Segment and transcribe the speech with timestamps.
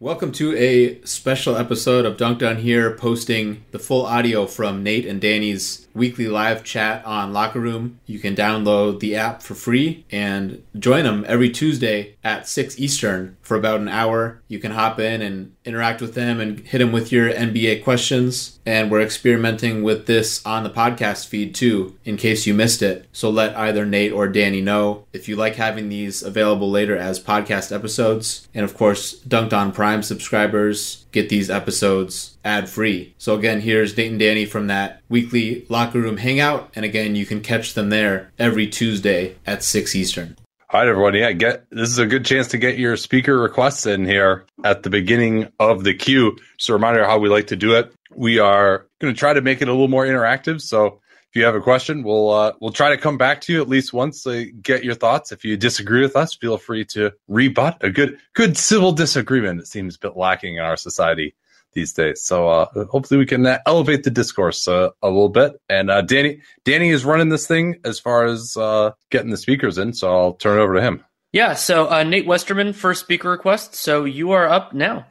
[0.00, 5.06] Welcome to a special episode of Dunked On here, posting the full audio from Nate
[5.06, 8.00] and Danny's weekly live chat on Locker Room.
[8.04, 13.36] You can download the app for free and join them every Tuesday at 6 Eastern
[13.40, 14.42] for about an hour.
[14.48, 18.53] You can hop in and interact with them and hit them with your NBA questions.
[18.66, 23.06] And we're experimenting with this on the podcast feed too, in case you missed it.
[23.12, 27.22] So let either Nate or Danny know if you like having these available later as
[27.22, 28.48] podcast episodes.
[28.54, 33.14] And of course, Dunked On Prime subscribers get these episodes ad free.
[33.18, 36.70] So again, here's Nate and Danny from that weekly locker room hangout.
[36.74, 40.36] And again, you can catch them there every Tuesday at 6 Eastern.
[40.70, 41.14] All right, everyone.
[41.14, 44.82] Yeah, get this is a good chance to get your speaker requests in here at
[44.82, 46.38] the beginning of the queue.
[46.56, 47.92] Just a reminder how we like to do it.
[48.14, 50.62] We are going to try to make it a little more interactive.
[50.62, 53.60] So if you have a question, we'll uh, we'll try to come back to you
[53.60, 55.32] at least once to get your thoughts.
[55.32, 57.76] If you disagree with us, feel free to rebut.
[57.82, 59.60] A good good civil disagreement.
[59.60, 61.34] It seems a bit lacking in our society
[61.74, 62.22] these days.
[62.22, 65.60] So uh, hopefully we can uh, elevate the discourse uh, a little bit.
[65.68, 69.78] And uh, Danny, Danny is running this thing as far as uh, getting the speakers
[69.78, 69.92] in.
[69.92, 71.04] So I'll turn it over to him.
[71.32, 71.54] Yeah.
[71.54, 73.74] So uh, Nate Westerman, first speaker request.
[73.74, 75.06] So you are up now.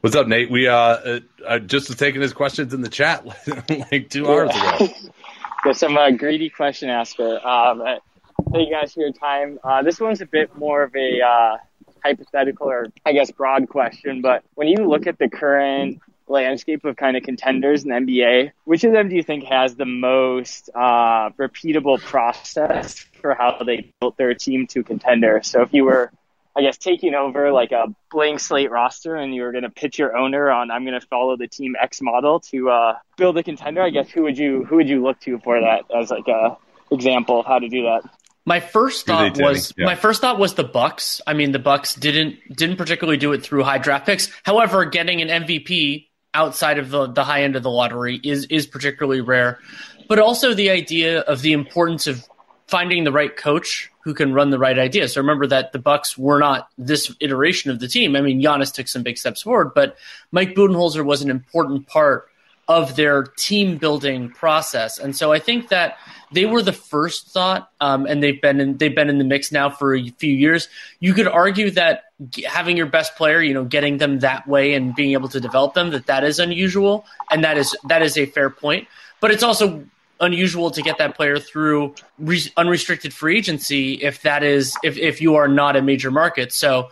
[0.00, 0.50] What's up, Nate?
[0.50, 3.26] We uh, uh just was taking his questions in the chat
[3.90, 4.88] like two hours ago.
[5.64, 7.44] Got some greedy question asker.
[7.44, 7.82] Um,
[8.52, 9.58] thank you guys for your time.
[9.84, 11.58] this one's a bit more of a
[12.04, 16.96] hypothetical or I guess broad question, but when you look at the current landscape of
[16.96, 20.70] kind of contenders in the NBA, which of them do you think has the most
[20.74, 25.40] uh, repeatable process for how they built their team to contender?
[25.42, 26.10] So if you were,
[26.56, 29.98] I guess, taking over like a blank slate roster and you were going to pitch
[29.98, 33.42] your owner on, I'm going to follow the team X model to uh, build a
[33.42, 36.28] contender, I guess who would you who would you look to for that as like
[36.28, 36.56] a
[36.90, 38.02] example of how to do that?
[38.46, 39.84] My first thought was yeah.
[39.84, 41.20] my first thought was the Bucks.
[41.26, 44.30] I mean, the Bucks didn't didn't particularly do it through high draft picks.
[44.44, 48.66] However, getting an MVP outside of the, the high end of the lottery is is
[48.66, 49.58] particularly rare.
[50.08, 52.24] But also the idea of the importance of
[52.68, 55.08] finding the right coach who can run the right idea.
[55.08, 58.14] So remember that the Bucks were not this iteration of the team.
[58.14, 59.96] I mean, Giannis took some big steps forward, but
[60.30, 62.28] Mike Budenholzer was an important part
[62.68, 64.98] of their team building process.
[64.98, 65.98] And so I think that
[66.32, 69.52] they were the first thought, um, and they've been in, they've been in the mix
[69.52, 70.68] now for a few years.
[70.98, 72.04] You could argue that
[72.44, 75.74] having your best player, you know, getting them that way and being able to develop
[75.74, 78.88] them, that that is unusual, and that is that is a fair point.
[79.20, 79.84] But it's also
[80.20, 85.20] unusual to get that player through re- unrestricted free agency if that is if if
[85.20, 86.52] you are not a major market.
[86.52, 86.90] So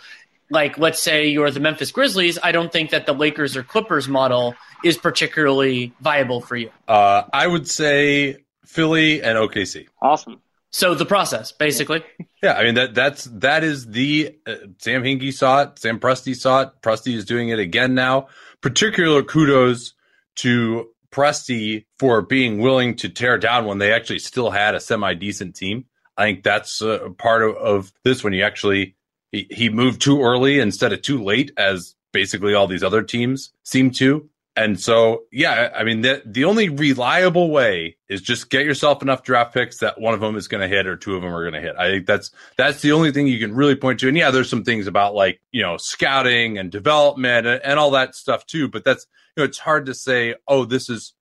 [0.50, 4.08] like let's say you're the Memphis Grizzlies, I don't think that the Lakers or Clippers
[4.08, 6.70] model is particularly viable for you.
[6.86, 9.86] Uh, I would say Philly, and OKC.
[10.02, 10.40] Awesome.
[10.70, 12.02] So the process, basically.
[12.42, 16.36] Yeah, I mean that that's that is the uh, Sam Hinkie saw it, Sam Presti
[16.36, 16.70] saw it.
[16.82, 18.28] Presti is doing it again now.
[18.60, 19.94] Particular kudos
[20.40, 25.14] to Presti for being willing to tear down when they actually still had a semi
[25.14, 25.86] decent team.
[26.18, 28.96] I think that's uh, part of, of this when you actually
[29.34, 33.52] he, he moved too early instead of too late, as basically all these other teams
[33.64, 34.28] seem to.
[34.56, 39.24] And so, yeah, I mean, the, the only reliable way is just get yourself enough
[39.24, 41.42] draft picks that one of them is going to hit or two of them are
[41.42, 41.74] going to hit.
[41.76, 44.08] I think that's, that's the only thing you can really point to.
[44.08, 47.90] And yeah, there's some things about like, you know, scouting and development and, and all
[47.90, 48.68] that stuff too.
[48.68, 51.14] But that's, you know, it's hard to say, oh, this is,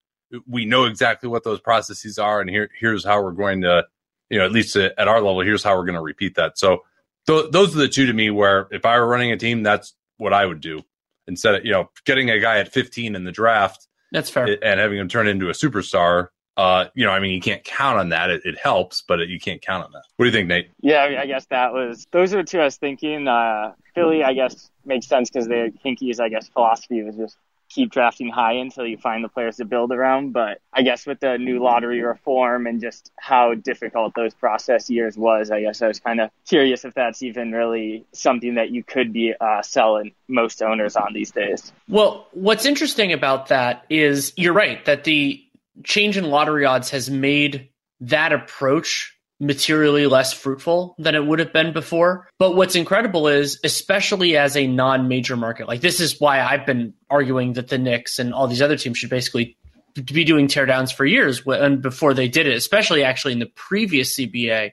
[0.47, 2.39] we know exactly what those processes are.
[2.39, 3.87] And here, here's how we're going to,
[4.29, 6.59] you know, at least at our level, here's how we're going to repeat that.
[6.59, 6.83] So
[7.27, 9.93] th- those are the two to me where if I were running a team, that's
[10.17, 10.81] what I would do
[11.27, 13.87] instead of you know getting a guy at 15 in the draft.
[14.11, 14.57] That's fair.
[14.61, 16.27] And having him turn into a superstar.
[16.55, 18.29] Uh, you know, I mean, you can't count on that.
[18.29, 20.03] It, it helps, but it, you can't count on that.
[20.17, 20.69] What do you think, Nate?
[20.81, 23.27] Yeah, I, mean, I guess that was those are the two I was thinking.
[23.27, 27.37] Uh, Philly, I guess, makes sense because the Hinkie's, I guess, philosophy was just
[27.73, 30.31] keep drafting high until you find the players to build around.
[30.31, 35.17] But I guess with the new lottery reform and just how difficult those process years
[35.17, 38.83] was, I guess I was kind of curious if that's even really something that you
[38.83, 41.71] could be uh, selling most owners on these days.
[41.87, 45.43] Well, what's interesting about that is you're right that the
[45.83, 47.69] change in lottery odds has made
[48.01, 49.12] that approach
[49.43, 52.29] materially less fruitful than it would have been before.
[52.39, 56.65] But what's incredible is, especially as a non major market, like this is why I've
[56.65, 59.57] been arguing that the Knicks and all these other teams should basically
[59.93, 64.17] be doing teardowns for years and before they did it, especially actually in the previous
[64.17, 64.71] CBA.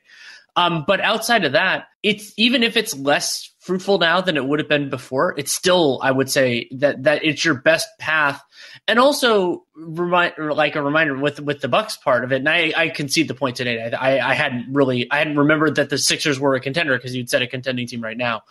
[0.57, 4.59] Um, but outside of that, it's even if it's less fruitful now than it would
[4.59, 8.43] have been before, it's still, I would say that that it's your best path.
[8.89, 12.37] And also remind like a reminder with with the Bucks part of it.
[12.37, 13.93] And I, I concede the point today.
[13.93, 17.31] I, I hadn't really I hadn't remembered that the Sixers were a contender because you'd
[17.31, 18.43] said a contending team right now.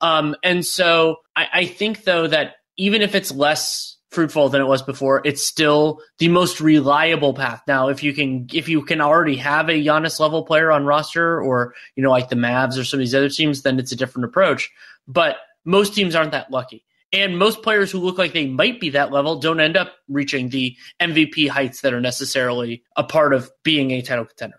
[0.00, 4.66] Um, and so I, I think though that even if it's less fruitful than it
[4.66, 5.20] was before.
[5.24, 7.62] It's still the most reliable path.
[7.66, 11.40] Now, if you can, if you can already have a Giannis level player on roster,
[11.40, 13.96] or you know, like the Mavs or some of these other teams, then it's a
[13.96, 14.70] different approach.
[15.06, 16.84] But most teams aren't that lucky.
[17.12, 20.50] And most players who look like they might be that level don't end up reaching
[20.50, 24.58] the MVP heights that are necessarily a part of being a title contender.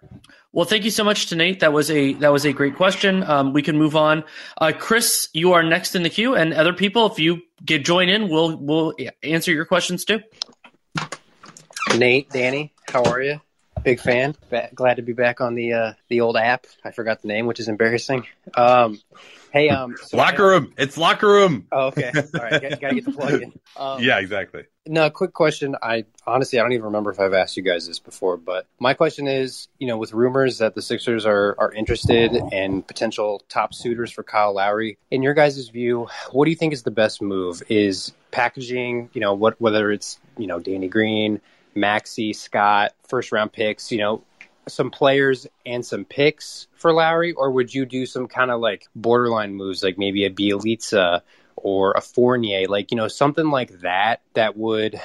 [0.51, 1.59] Well, thank you so much to Nate.
[1.59, 3.23] That was a that was a great question.
[3.23, 4.23] Um, we can move on.
[4.57, 8.09] Uh, Chris, you are next in the queue, and other people, if you get join
[8.09, 10.21] in, we'll we'll answer your questions too.
[11.95, 13.41] Nate, Danny, how are you?
[13.83, 14.35] Big fan.
[14.73, 16.65] Glad to be back on the uh, the old app.
[16.83, 18.25] I forgot the name, which is embarrassing.
[18.55, 18.99] Um,
[19.51, 20.73] Hey, um, so locker room.
[20.77, 21.67] It's locker room.
[21.71, 22.11] Oh, okay.
[22.15, 23.53] All right, gotta, gotta get the plug in.
[23.77, 24.65] Um, yeah, exactly.
[24.85, 25.75] No, quick question.
[25.81, 28.93] I honestly, I don't even remember if I've asked you guys this before, but my
[28.93, 33.73] question is, you know, with rumors that the Sixers are are interested in potential top
[33.73, 37.21] suitors for Kyle Lowry, in your guys' view, what do you think is the best
[37.21, 37.63] move?
[37.69, 41.39] Is packaging, you know, what whether it's you know Danny Green,
[41.73, 44.23] Maxey, Scott, first round picks, you know,
[44.69, 48.87] some players and some picks for Lowry, or would you do some kind of like
[48.95, 51.21] borderline moves, like maybe a Bjelica
[51.55, 54.99] or a Fournier, like you know something like that that would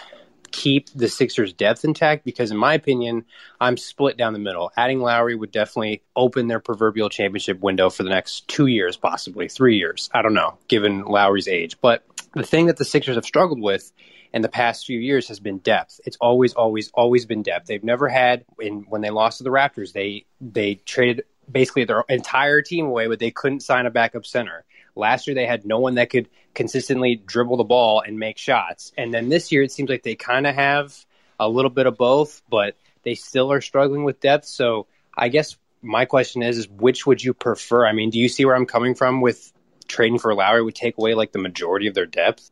[0.50, 2.24] keep the Sixers' depth intact?
[2.24, 3.24] Because in my opinion,
[3.60, 4.70] I'm split down the middle.
[4.76, 9.48] Adding Lowry would definitely open their proverbial championship window for the next two years, possibly
[9.48, 10.10] three years.
[10.14, 11.80] I don't know, given Lowry's age.
[11.80, 13.92] But the thing that the Sixers have struggled with
[14.34, 16.00] in the past few years has been depth.
[16.04, 17.68] It's always, always, always been depth.
[17.68, 18.44] They've never had.
[18.60, 23.06] In when they lost to the Raptors, they they traded basically their entire team away,
[23.06, 24.64] but they couldn't sign a backup center.
[24.96, 28.92] Last year, they had no one that could consistently dribble the ball and make shots.
[28.98, 30.94] And then this year, it seems like they kind of have
[31.38, 34.46] a little bit of both, but they still are struggling with depth.
[34.46, 37.86] So I guess my question is, is which would you prefer?
[37.86, 39.52] I mean, do you see where I'm coming from with
[39.86, 42.50] trading for Lowry would take away like the majority of their depth?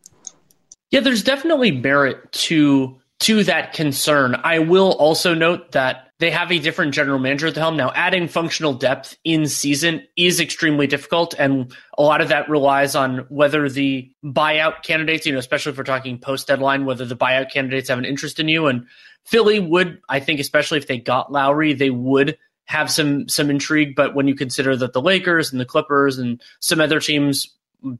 [0.92, 4.36] Yeah, there's definitely merit to to that concern.
[4.42, 7.92] I will also note that they have a different general manager at the helm now.
[7.94, 13.18] Adding functional depth in season is extremely difficult, and a lot of that relies on
[13.28, 17.50] whether the buyout candidates, you know, especially if we're talking post deadline, whether the buyout
[17.50, 18.66] candidates have an interest in you.
[18.66, 18.86] And
[19.24, 22.36] Philly would, I think, especially if they got Lowry, they would
[22.66, 23.94] have some some intrigue.
[23.96, 27.48] But when you consider that the Lakers and the Clippers and some other teams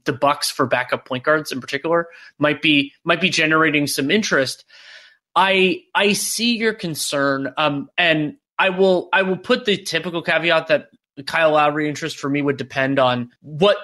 [0.05, 2.07] the Bucks for backup point guards in particular
[2.37, 4.65] might be might be generating some interest.
[5.35, 10.67] I I see your concern, um, and I will I will put the typical caveat
[10.67, 10.89] that
[11.25, 13.77] Kyle Lowry interest for me would depend on what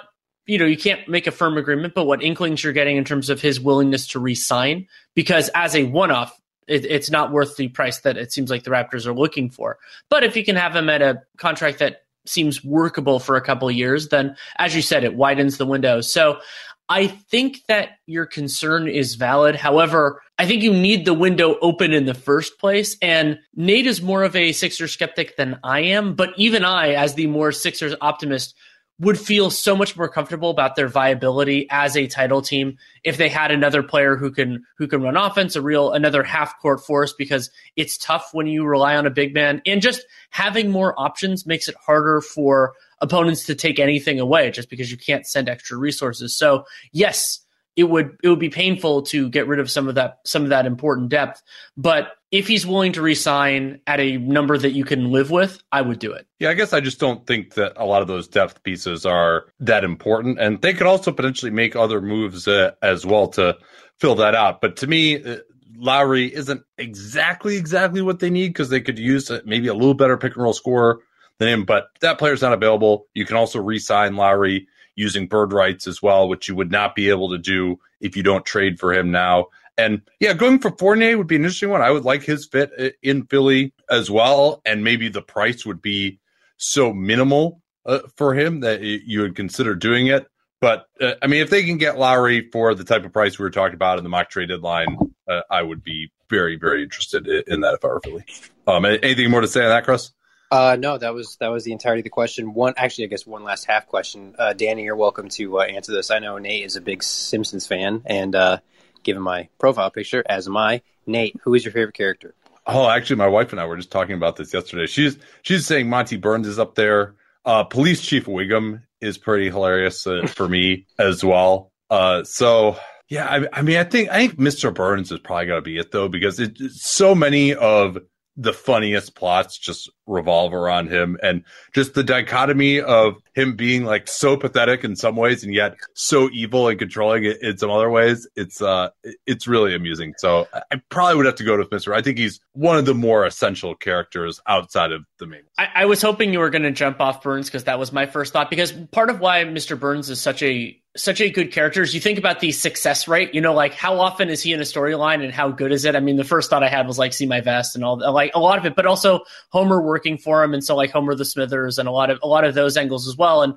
[0.46, 0.66] you know.
[0.66, 3.60] You can't make a firm agreement, but what inklings you're getting in terms of his
[3.60, 8.32] willingness to re-sign, because as a one-off, it, it's not worth the price that it
[8.32, 9.80] seems like the Raptors are looking for.
[10.10, 13.70] But if you can have him at a contract that seems workable for a couple
[13.72, 16.02] years, then as you said, it widens the window.
[16.02, 16.40] So
[16.88, 19.56] I think that your concern is valid.
[19.56, 22.98] However, I think you need the window open in the first place.
[23.02, 26.16] And Nate is more of a Sixers skeptic than I am.
[26.16, 28.56] But even I, as the more Sixers optimist,
[29.00, 33.30] would feel so much more comfortable about their viability as a title team if they
[33.30, 37.14] had another player who can who can run offense, a real another half court force
[37.14, 41.46] because it's tough when you rely on a big man and just having more options
[41.46, 45.78] makes it harder for opponents to take anything away just because you can't send extra
[45.78, 46.38] resources.
[46.38, 47.40] So, yes,
[47.80, 50.50] it would it would be painful to get rid of some of that some of
[50.50, 51.42] that important depth,
[51.78, 55.82] but if he's willing to resign at a number that you can live with, I
[55.82, 56.28] would do it.
[56.40, 59.46] Yeah, I guess I just don't think that a lot of those depth pieces are
[59.62, 63.58] that important, and they could also potentially make other moves uh, as well to
[63.98, 64.60] fill that out.
[64.60, 65.38] But to me, uh,
[65.78, 69.94] Lowry isn't exactly exactly what they need because they could use uh, maybe a little
[69.94, 71.00] better pick and roll scorer
[71.38, 71.64] than him.
[71.64, 73.08] But that player's not available.
[73.14, 74.68] You can also re-sign Lowry
[75.00, 78.24] using bird rights as well, which you would not be able to do if you
[78.24, 79.48] don't trade for him now.
[79.78, 81.82] And yeah, going for Fournier would be an interesting one.
[81.82, 86.20] I would like his fit in Philly as well, and maybe the price would be
[86.58, 90.28] so minimal uh, for him that you would consider doing it.
[90.60, 93.44] But uh, I mean, if they can get Lowry for the type of price we
[93.44, 94.98] were talking about in the mock trade deadline,
[95.30, 98.26] uh, I would be very, very interested in that if I were Philly.
[98.68, 100.12] Um, anything more to say on that, Chris?
[100.52, 102.54] Uh, no, that was that was the entirety of the question.
[102.54, 104.36] One, actually, I guess one last half question.
[104.38, 106.10] Uh, Danny, you're welcome to uh, answer this.
[106.10, 108.58] I know Nate is a big Simpsons fan, and uh,
[109.04, 110.82] given my profile picture, as am I.
[111.06, 112.34] Nate, who is your favorite character?
[112.66, 114.88] Oh, actually, my wife and I were just talking about this yesterday.
[114.88, 117.16] She's she's saying Monty Burns is up there.
[117.46, 121.72] Uh, Police Chief Wiggum is pretty hilarious uh, for me as well.
[121.92, 122.76] Uh, so
[123.08, 124.74] yeah, I, I, mean, I think I think Mr.
[124.74, 128.00] Burns is probably going to be it though because it, so many of
[128.40, 131.44] the funniest plots just revolve around him and
[131.74, 136.30] just the dichotomy of him being like so pathetic in some ways and yet so
[136.32, 138.28] evil and controlling it in some other ways.
[138.38, 138.90] It's uh
[139.28, 140.14] it's really amusing.
[140.18, 142.94] So i probably would have to go with mr i think he's one of the
[142.94, 145.42] more essential characters outside of the main.
[145.58, 148.06] I, I was hoping you were going to jump off burns because that was my
[148.06, 151.82] first thought because part of why mr burns is such a such a good character
[151.82, 154.60] is you think about the success rate you know like how often is he in
[154.60, 157.00] a storyline and how good is it i mean the first thought i had was
[157.00, 160.18] like see my vest and all like a lot of it but also homer working
[160.18, 162.54] for him, and so like Homer the Smithers and a lot of a lot of
[162.54, 163.42] those angles as well.
[163.42, 163.56] And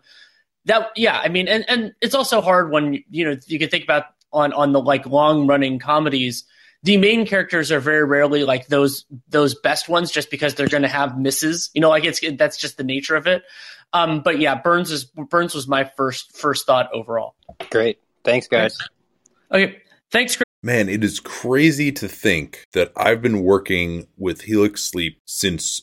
[0.64, 3.84] that, yeah, I mean, and and it's also hard when you know you can think
[3.84, 6.44] about on on the like long running comedies.
[6.84, 10.82] The main characters are very rarely like those those best ones, just because they're going
[10.82, 11.70] to have misses.
[11.74, 13.44] You know, like it's that's just the nature of it.
[13.92, 17.34] Um, but yeah, Burns is Burns was my first first thought overall.
[17.70, 18.76] Great, thanks guys.
[19.50, 19.78] Okay,
[20.10, 20.36] thanks.
[20.36, 20.44] Chris.
[20.64, 25.82] Man, it is crazy to think that I've been working with Helix Sleep since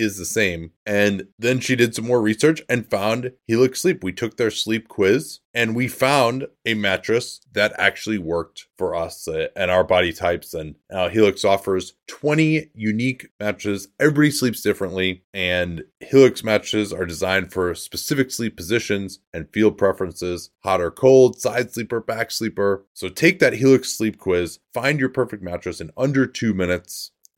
[0.00, 0.72] is the same.
[0.86, 4.02] And then she did some more research and found Helix Sleep.
[4.02, 9.26] We took their sleep quiz and we found a mattress that actually worked for us
[9.26, 10.54] uh, and our body types.
[10.54, 13.88] And uh, Helix offers 20 unique mattresses.
[13.98, 20.50] Everybody sleeps differently, and Helix mattresses are designed for specific sleep positions and field preferences
[20.62, 22.86] hot or cold, side sleeper, back sleeper.
[22.92, 27.12] So take that Helix sleep quiz, find your perfect mattress in under two minutes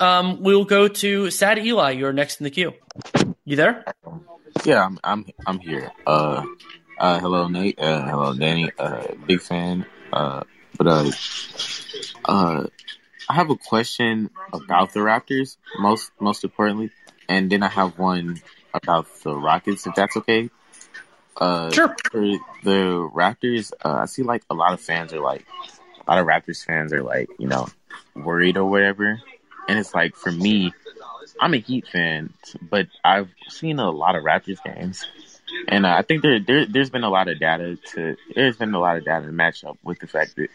[0.00, 1.92] Um, we'll go to Sad Eli.
[1.92, 2.74] You're next in the queue.
[3.44, 3.84] You there?
[4.64, 4.98] Yeah, I'm.
[5.02, 5.26] I'm.
[5.46, 5.90] I'm here.
[6.06, 6.44] Uh,
[6.98, 7.78] uh, hello, Nate.
[7.78, 8.70] Uh, hello, Danny.
[8.78, 9.84] Uh, big fan.
[10.12, 10.42] Uh,
[10.78, 11.10] but uh,
[12.24, 12.66] uh,
[13.28, 15.56] I have a question about the Raptors.
[15.78, 16.90] Most, most importantly,
[17.28, 18.40] and then I have one
[18.72, 20.50] about the Rockets, if that's okay.
[21.36, 21.96] Uh, sure.
[22.10, 22.20] For
[22.62, 25.46] the Raptors, uh, I see like a lot of fans are like,
[26.06, 27.68] a lot of Raptors fans are like, you know,
[28.14, 29.20] worried or whatever.
[29.68, 30.72] And it's like for me,
[31.40, 35.06] I'm a Heat fan, but I've seen a lot of Raptors games,
[35.68, 38.74] and uh, I think there, there there's been a lot of data to there's been
[38.74, 40.48] a lot of data to match up with the fact that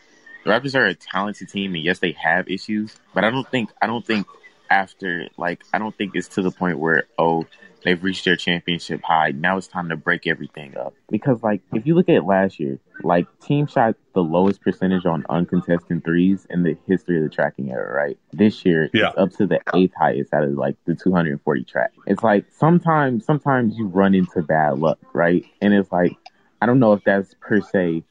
[0.43, 3.71] the Raptors are a talented team, and yes, they have issues, but I don't think
[3.81, 4.27] I don't think
[4.69, 7.45] after like I don't think it's to the point where oh
[7.83, 9.31] They've reached their championship high.
[9.31, 10.93] Now it's time to break everything up.
[11.09, 15.25] Because, like, if you look at last year, like, team shot the lowest percentage on
[15.29, 18.17] uncontested threes in the history of the tracking era, right?
[18.31, 19.09] This year, yeah.
[19.09, 21.93] it's up to the eighth highest out of, like, the 240 track.
[22.05, 25.45] It's like sometimes, sometimes you run into bad luck, right?
[25.61, 26.17] And it's like,
[26.61, 28.03] I don't know if that's per se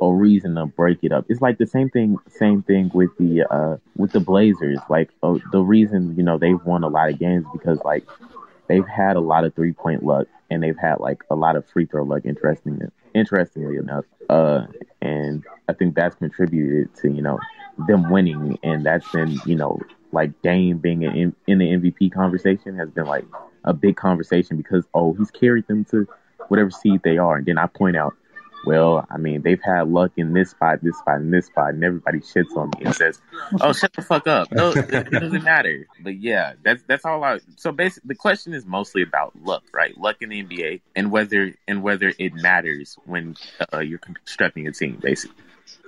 [0.00, 1.26] a reason to break it up.
[1.28, 4.80] It's like the same thing, same thing with the uh with the Blazers.
[4.88, 8.04] Like uh, the reason you know they've won a lot of games because like
[8.68, 11.66] they've had a lot of three point luck and they've had like a lot of
[11.66, 12.22] free throw luck.
[12.24, 14.66] Interesting, interestingly enough, uh,
[15.00, 17.38] and I think that's contributed to you know
[17.88, 19.80] them winning, and that's been you know
[20.12, 23.24] like Dame being in, in the MVP conversation has been like
[23.64, 26.06] a big conversation because oh he's carried them to
[26.48, 28.14] whatever seed they are, and then I point out
[28.64, 31.82] well, I mean, they've had luck in this spot, this spot, and this spot, and
[31.82, 33.20] everybody shits on me and says,
[33.60, 35.86] "Oh, shut the fuck up." No, it, it doesn't matter.
[36.00, 37.40] But yeah, that's that's all I.
[37.56, 39.96] So basically, the question is mostly about luck, right?
[39.98, 43.36] Luck in the NBA, and whether and whether it matters when
[43.72, 45.36] uh, you're constructing a team, basically.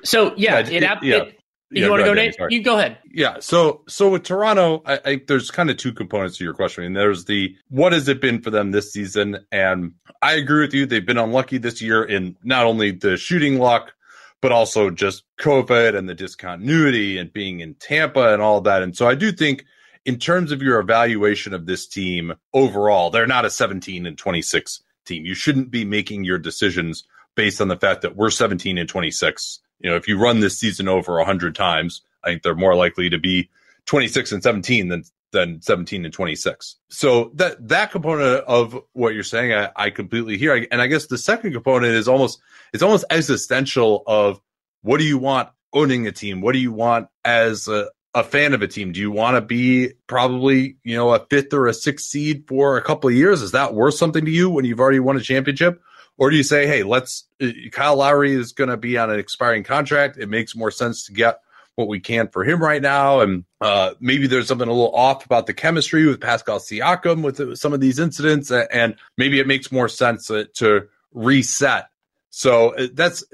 [0.03, 1.17] So yeah, yeah it, it, yeah.
[1.17, 1.41] It,
[1.75, 2.37] you want to go, Nate?
[2.51, 2.99] You go ahead.
[3.13, 3.37] Yeah.
[3.41, 6.85] So, so with Toronto, I, I, there's kind of two components to your question.
[6.85, 10.75] And there's the what has it been for them this season, and I agree with
[10.75, 10.87] you.
[10.87, 13.93] They've been unlucky this year in not only the shooting luck,
[14.41, 18.83] but also just COVID and the discontinuity and being in Tampa and all that.
[18.83, 19.65] And so, I do think,
[20.05, 24.83] in terms of your evaluation of this team overall, they're not a 17 and 26
[25.05, 25.25] team.
[25.25, 29.61] You shouldn't be making your decisions based on the fact that we're 17 and 26
[29.85, 33.11] you know, if you run this season over 100 times, I think they're more likely
[33.11, 33.51] to be
[33.85, 36.77] 26 and 17 than than 17 and 26.
[36.89, 40.67] So that that component of what you're saying, I, I completely hear.
[40.71, 42.41] And I guess the second component is almost
[42.73, 44.41] it's almost existential of
[44.81, 46.41] what do you want owning a team?
[46.41, 48.93] What do you want as a, a fan of a team?
[48.93, 52.79] Do you want to be probably, you know, a fifth or a sixth seed for
[52.79, 53.43] a couple of years?
[53.43, 55.83] Is that worth something to you when you've already won a championship?
[56.17, 59.19] Or do you say, hey, let's, uh, Kyle Lowry is going to be on an
[59.19, 60.17] expiring contract.
[60.17, 61.41] It makes more sense to get
[61.75, 63.21] what we can for him right now.
[63.21, 67.59] And uh, maybe there's something a little off about the chemistry with Pascal Siakam with
[67.59, 68.53] some of these incidents.
[68.53, 71.89] And maybe it makes more sense to, to reset.
[72.31, 73.25] So uh, that's,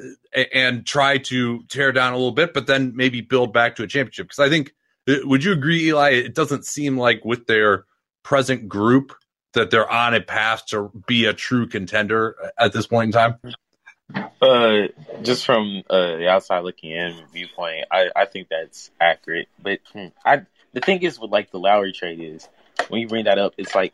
[0.55, 3.87] and try to tear down a little bit, but then maybe build back to a
[3.87, 4.29] championship.
[4.29, 4.73] Because I think,
[5.07, 6.11] would you agree, Eli?
[6.11, 7.85] It doesn't seem like with their
[8.23, 9.15] present group
[9.53, 13.39] that they're on a path to be a true contender at this point in time?
[14.43, 14.89] Uh,
[15.23, 19.49] just from uh, the outside looking in viewpoint, I, I think that's accurate.
[19.63, 22.49] But hmm, I the thing is with like the Lowry trade is
[22.89, 23.93] when you bring that up, it's like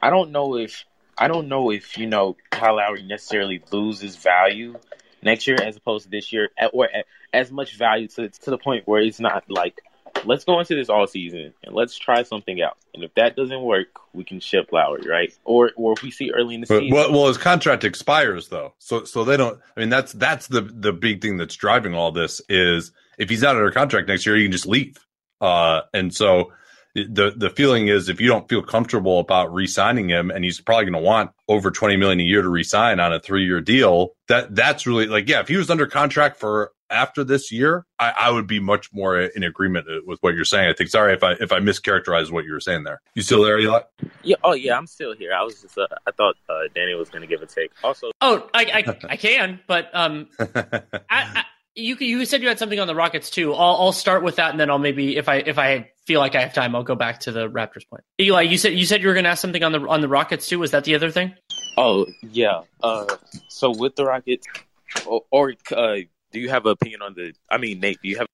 [0.00, 0.84] I don't know if
[1.18, 4.78] I don't know if you know Kyle Lowry necessarily loses value
[5.22, 6.88] next year as opposed to this year, or
[7.32, 9.80] as much value to to the point where it's not like
[10.26, 12.76] let's go into this all season and let's try something out.
[12.94, 15.32] And if that doesn't work, we can ship Lowry, right?
[15.44, 16.94] Or or if we see early in the but, season.
[16.94, 19.58] Well, well, his contract expires though, so so they don't.
[19.76, 23.42] I mean, that's that's the the big thing that's driving all this is if he's
[23.42, 24.98] not under contract next year, he can just leave.
[25.40, 26.52] Uh, and so
[27.04, 30.84] the the feeling is if you don't feel comfortable about re-signing him, and he's probably
[30.84, 34.14] going to want over twenty million a year to re-sign on a three year deal,
[34.28, 38.12] that that's really like yeah, if he was under contract for after this year, I,
[38.16, 40.68] I, would be much more in agreement with what you're saying.
[40.68, 40.90] I think.
[40.90, 43.00] Sorry if I if I mischaracterized what you were saying there.
[43.14, 43.80] You still there, Eli?
[44.22, 44.36] Yeah.
[44.44, 45.32] Oh yeah, I'm still here.
[45.32, 45.76] I was just.
[45.76, 47.72] Uh, I thought uh, Danny was going to give a take.
[47.82, 48.10] Also.
[48.20, 50.28] Oh, I, I, I can, but um,
[51.10, 51.44] I,
[51.76, 53.52] you you said you had something on the Rockets too.
[53.52, 56.34] I'll, I'll start with that, and then I'll maybe if I if I feel like
[56.34, 58.02] I have time, I'll go back to the Raptors point.
[58.20, 60.08] Eli, you said you said you were going to ask something on the on the
[60.08, 60.58] Rockets too.
[60.58, 61.34] Was that the other thing?
[61.76, 62.62] Oh yeah.
[62.82, 63.06] Uh,
[63.48, 64.46] so with the Rockets,
[65.06, 65.96] or, or uh,
[66.32, 67.34] do you have an opinion on the?
[67.50, 68.26] I mean, Nate, do you have?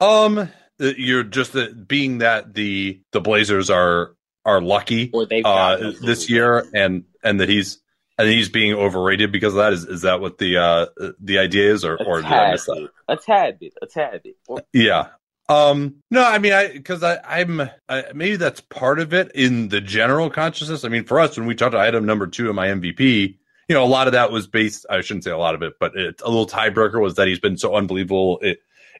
[0.00, 5.92] Um, you're just uh, being that the the Blazers are are lucky or they uh,
[6.00, 7.80] this year, and and that he's
[8.18, 9.72] and he's being overrated because of that.
[9.72, 10.86] Is is that what the uh
[11.20, 12.88] the idea is, or or did I miss that?
[13.08, 14.36] A tad bit, a tad bit.
[14.48, 15.08] Or- yeah.
[15.46, 19.68] Um, no, I mean, I, cause I, I'm, I, maybe that's part of it in
[19.68, 20.86] the general consciousness.
[20.86, 23.36] I mean, for us, when we talked to item number two of my MVP,
[23.68, 25.74] you know, a lot of that was based, I shouldn't say a lot of it,
[25.78, 28.40] but it's a little tiebreaker was that he's been so unbelievable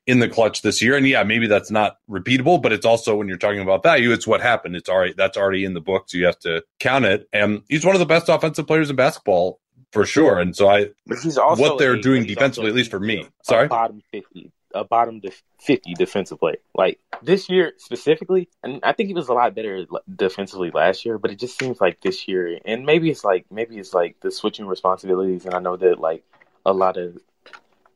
[0.06, 0.96] in the clutch this year.
[0.96, 4.26] And yeah, maybe that's not repeatable, but it's also when you're talking about value, it's
[4.26, 4.76] what happened.
[4.76, 6.12] It's already, that's already in the books.
[6.12, 7.28] You have to count it.
[7.32, 9.60] And he's one of the best offensive players in basketball
[9.92, 10.38] for sure.
[10.38, 13.22] And so I, but he's also what they're a- doing defensively, at least for me.
[13.22, 13.68] a Sorry.
[13.68, 15.22] bottom fifty, a bottom
[15.60, 16.56] fifty defensive player.
[16.74, 19.86] Like this year specifically, and I think he was a lot better
[20.16, 21.16] defensively last year.
[21.16, 24.30] But it just seems like this year, and maybe it's like maybe it's like the
[24.32, 25.46] switching responsibilities.
[25.46, 26.24] And I know that like
[26.66, 27.16] a lot of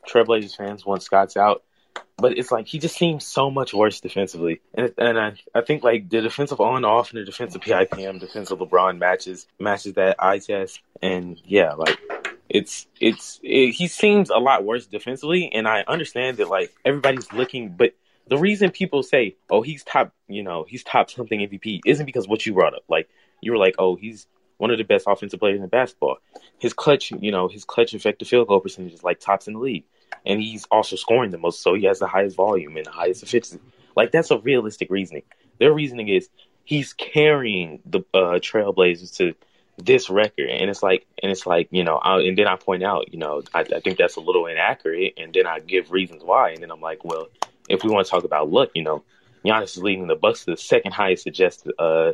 [0.08, 1.64] Trailblazers fans want Stotts out.
[2.20, 5.84] But it's like he just seems so much worse defensively, and and I, I think
[5.84, 10.38] like the defensive on off and the defensive PIPM, defensive LeBron matches matches that eye
[10.38, 11.98] test, and yeah, like
[12.48, 17.32] it's it's it, he seems a lot worse defensively, and I understand that like everybody's
[17.32, 17.92] looking, but
[18.28, 22.28] the reason people say, oh, he's top, you know, he's top something MVP isn't because
[22.28, 22.84] what you brought up.
[22.88, 23.08] Like
[23.40, 24.26] you were like, oh, he's
[24.58, 26.18] one of the best offensive players in basketball.
[26.58, 29.60] His clutch, you know, his clutch effective field goal percentage is like tops in the
[29.60, 29.84] league,
[30.26, 33.22] and he's also scoring the most, so he has the highest volume and the highest
[33.22, 33.60] efficiency.
[33.96, 35.24] Like that's a realistic reasoning.
[35.58, 36.28] Their reasoning is
[36.64, 39.34] he's carrying the uh, Trailblazers to
[39.78, 42.82] this record, and it's like, and it's like, you know, I, and then I point
[42.82, 46.22] out, you know, I, I think that's a little inaccurate, and then I give reasons
[46.22, 47.28] why, and then I'm like, well,
[47.68, 49.04] if we want to talk about luck, you know,
[49.44, 52.12] Giannis is leading the Bucks to the second highest adjusted uh,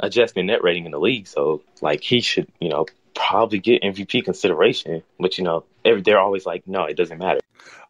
[0.00, 4.24] adjusted net rating in the league, so like he should, you know, probably get MVP
[4.24, 7.40] consideration, but you know, they're always like, no, it doesn't matter.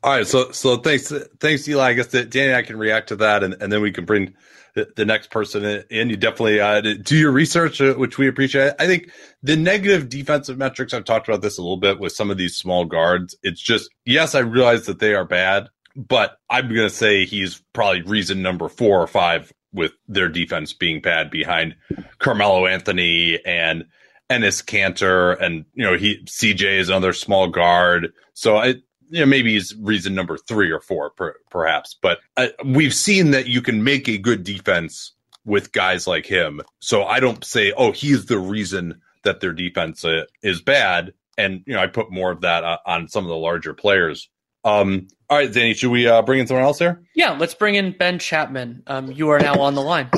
[0.02, 1.90] All right, so so thanks, thanks, Eli.
[1.90, 4.04] I guess that Danny and I can react to that, and, and then we can
[4.04, 4.35] bring
[4.74, 6.11] the, the next person in.
[6.11, 8.72] You definitely uh, do your research, uh, which we appreciate.
[8.80, 9.11] I think
[9.42, 10.92] the negative defensive metrics.
[10.92, 13.37] I've talked about this a little bit with some of these small guards.
[13.42, 17.62] It's just yes, I realize that they are bad, but I'm going to say he's
[17.72, 21.76] probably reason number four or five with their defense being bad behind
[22.18, 23.85] Carmelo Anthony and
[24.30, 28.12] Enes Kanter, and you know he CJ is another small guard.
[28.35, 28.66] So I,
[29.08, 31.96] you know, maybe he's reason number three or four, per, perhaps.
[32.00, 35.12] But uh, we've seen that you can make a good defense
[35.44, 36.62] with guys like him.
[36.78, 41.12] So I don't say, oh, he's the reason that their defense uh, is bad.
[41.37, 44.28] And you know, I put more of that uh, on some of the larger players.
[44.64, 47.02] Um, all right, Danny, should we uh, bring in someone else here?
[47.14, 48.82] Yeah, let's bring in Ben Chapman.
[48.87, 50.08] Um, you are now on the line.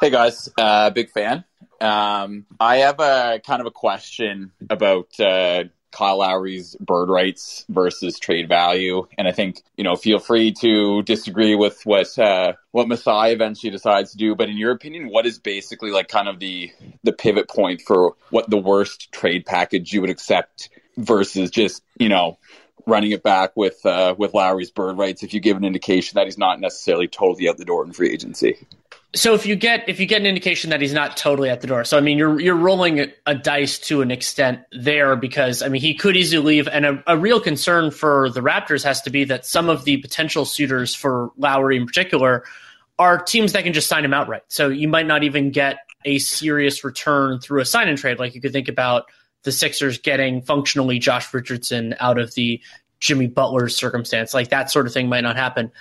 [0.00, 1.44] Hey guys, uh, big fan.
[1.80, 8.18] Um, I have a kind of a question about uh, Kyle Lowry's bird rights versus
[8.18, 12.88] trade value, and I think you know feel free to disagree with what uh, what
[12.88, 14.34] Masai eventually decides to do.
[14.34, 16.72] But in your opinion, what is basically like kind of the
[17.04, 22.08] the pivot point for what the worst trade package you would accept versus just you
[22.08, 22.38] know
[22.86, 26.26] running it back with uh, with Lowry's bird rights if you give an indication that
[26.26, 28.58] he's not necessarily totally out the door in free agency.
[29.14, 31.66] So if you get if you get an indication that he's not totally at the
[31.66, 35.68] door, so I mean you're you're rolling a, dice to an extent there because I
[35.68, 39.10] mean he could easily leave, and a, a, real concern for the Raptors has to
[39.10, 42.44] be that some of the potential suitors for Lowry in particular
[42.98, 44.42] are teams that can just sign him outright.
[44.48, 48.18] So you might not even get a serious return through a sign and trade.
[48.18, 49.06] Like you could think about
[49.42, 52.60] the Sixers getting functionally Josh Richardson out of the
[53.00, 54.34] Jimmy Butler circumstance.
[54.34, 55.72] Like that sort of thing might not happen.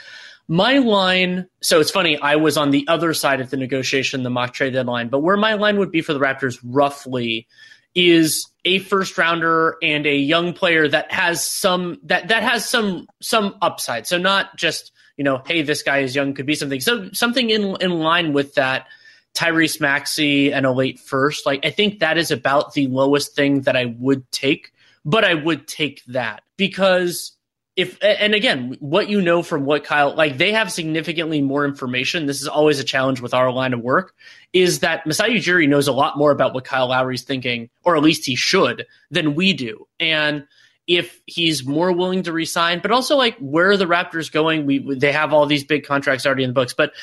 [0.48, 4.30] My line, so it's funny, I was on the other side of the negotiation, the
[4.30, 7.48] mock trade deadline, but where my line would be for the Raptors roughly
[7.96, 13.08] is a first rounder and a young player that has some that that has some
[13.22, 14.08] some upside.
[14.08, 16.80] So not just, you know, hey, this guy is young, could be something.
[16.80, 18.88] So something in in line with that.
[19.34, 21.46] Tyrese Maxey and a late first.
[21.46, 24.72] Like I think that is about the lowest thing that I would take,
[25.06, 27.37] but I would take that because
[27.78, 32.26] if and again what you know from what kyle like they have significantly more information.
[32.26, 34.16] This is always a challenge with our line of work
[34.52, 38.02] is that masai ujiri knows a lot more about what kyle lowry's thinking or at
[38.02, 39.88] least he should than we do.
[40.00, 40.48] And
[40.88, 44.66] if he's more willing to resign but also like where are the raptors going?
[44.66, 46.74] We they have all these big contracts already in the books.
[46.74, 46.94] But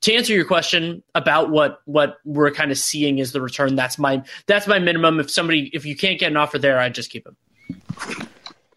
[0.00, 3.98] to answer your question about what what we're kind of seeing is the return that's
[3.98, 5.20] my that's my minimum.
[5.20, 7.36] If somebody if you can't get an offer there i'd just keep him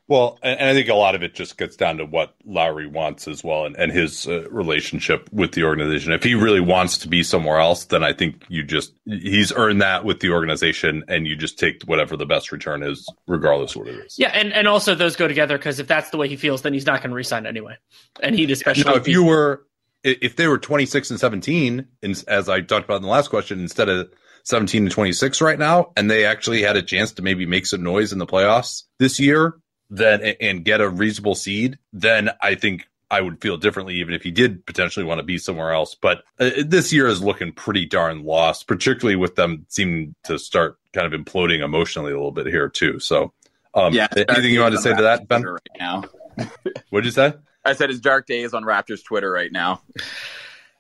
[0.10, 3.28] Well, and I think a lot of it just gets down to what Lowry wants
[3.28, 6.14] as well, and, and his uh, relationship with the organization.
[6.14, 9.82] If he really wants to be somewhere else, then I think you just he's earned
[9.82, 13.82] that with the organization, and you just take whatever the best return is, regardless of
[13.82, 14.18] what it is.
[14.18, 16.74] Yeah, and, and also those go together because if that's the way he feels, then
[16.74, 17.76] he's not going to resign anyway,
[18.24, 18.86] and he'd especially.
[18.86, 19.66] Now, if you were,
[20.06, 23.30] if they were twenty six and seventeen, and as I talked about in the last
[23.30, 24.10] question, instead of
[24.46, 27.84] 17 to 26 right now, and they actually had a chance to maybe make some
[27.84, 32.88] noise in the playoffs this year, then and get a reasonable seed, then I think
[33.10, 35.96] I would feel differently, even if he did potentially want to be somewhere else.
[35.96, 40.78] But uh, this year is looking pretty darn lost, particularly with them seeming to start
[40.94, 43.00] kind of imploding emotionally a little bit here too.
[43.00, 43.34] So,
[43.74, 45.44] um, yeah, anything you want to say to that, Ben?
[45.44, 46.04] Right now,
[46.90, 47.34] what'd you say?
[47.64, 49.82] I said his dark days on Raptors Twitter right now.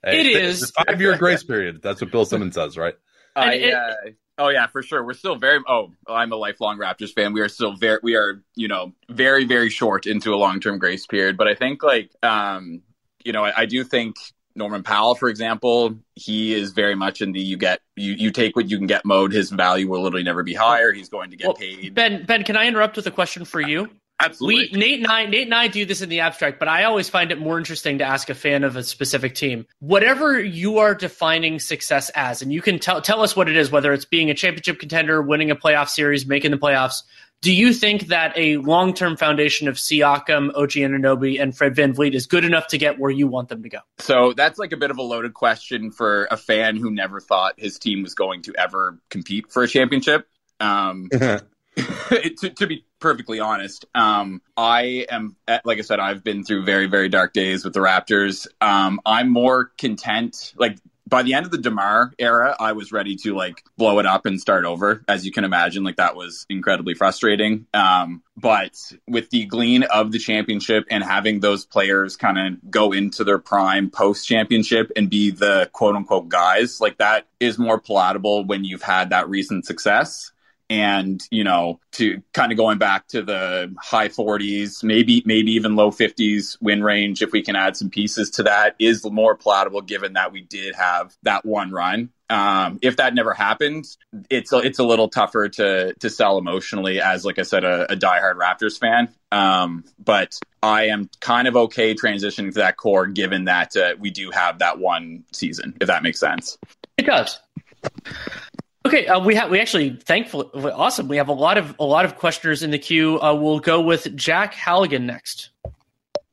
[0.04, 1.82] Hey, it is five year grace period.
[1.82, 2.96] That's what Bill Simmons says, right?
[3.36, 3.94] Uh, it, yeah.
[4.38, 5.04] Oh yeah, for sure.
[5.04, 5.60] We're still very.
[5.68, 7.34] Oh, I'm a lifelong Raptors fan.
[7.34, 8.00] We are still very.
[8.04, 11.38] We are, you know, very very short into a long term grace period.
[11.38, 12.82] But I think like, um,
[13.24, 14.16] you know, I, I do think
[14.56, 18.56] Norman Powell, for example, he is very much in the you get you you take
[18.56, 19.32] what you can get mode.
[19.32, 20.92] His value will literally never be higher.
[20.92, 21.96] He's going to get well, paid.
[21.96, 23.90] Ben, Ben, can I interrupt with a question for you?
[24.20, 24.70] Absolutely.
[24.74, 27.08] We, Nate and I, Nate and I do this in the abstract, but I always
[27.08, 29.68] find it more interesting to ask a fan of a specific team.
[29.80, 33.72] Whatever you are defining success as, and you can tell tell us what it is,
[33.72, 37.04] whether it's being a championship contender, winning a playoff series, making the playoffs.
[37.42, 41.94] Do you think that a long term foundation of Siakam, OG Anunoby, and Fred Van
[41.94, 43.80] VanVleet is good enough to get where you want them to go?
[44.00, 47.54] So that's like a bit of a loaded question for a fan who never thought
[47.58, 50.28] his team was going to ever compete for a championship.
[50.60, 51.10] Um,
[52.10, 56.88] to, to, be perfectly honest, um, I am, like I said, I've been through very,
[56.88, 58.48] very dark days with the Raptors.
[58.62, 60.54] Um, I'm more content.
[60.58, 64.06] Like by the end of the Demar era, I was ready to like blow it
[64.06, 65.04] up and start over.
[65.08, 67.68] As you can imagine, like that was incredibly frustrating.
[67.74, 72.92] Um, but with the glean of the championship and having those players kind of go
[72.92, 77.80] into their prime post championship and be the quote unquote guys, like that is more
[77.80, 80.32] palatable when you've had that recent success
[80.70, 85.76] and you know to kind of going back to the high 40s maybe maybe even
[85.76, 89.82] low 50s win range if we can add some pieces to that is more palatable
[89.82, 92.10] given that we did have that one run.
[92.30, 93.86] Um, if that never happened
[94.30, 97.94] it's a, it's a little tougher to to sell emotionally as like i said a,
[97.94, 99.08] a diehard raptors fan.
[99.32, 104.10] Um, but i am kind of okay transitioning to that core given that uh, we
[104.10, 106.58] do have that one season if that makes sense.
[106.98, 107.40] It does
[108.88, 111.10] Okay, uh, we have we actually thankful awesome.
[111.10, 113.20] We have a lot of a lot of questioners in the queue.
[113.20, 115.50] Uh, we'll go with Jack Halligan next.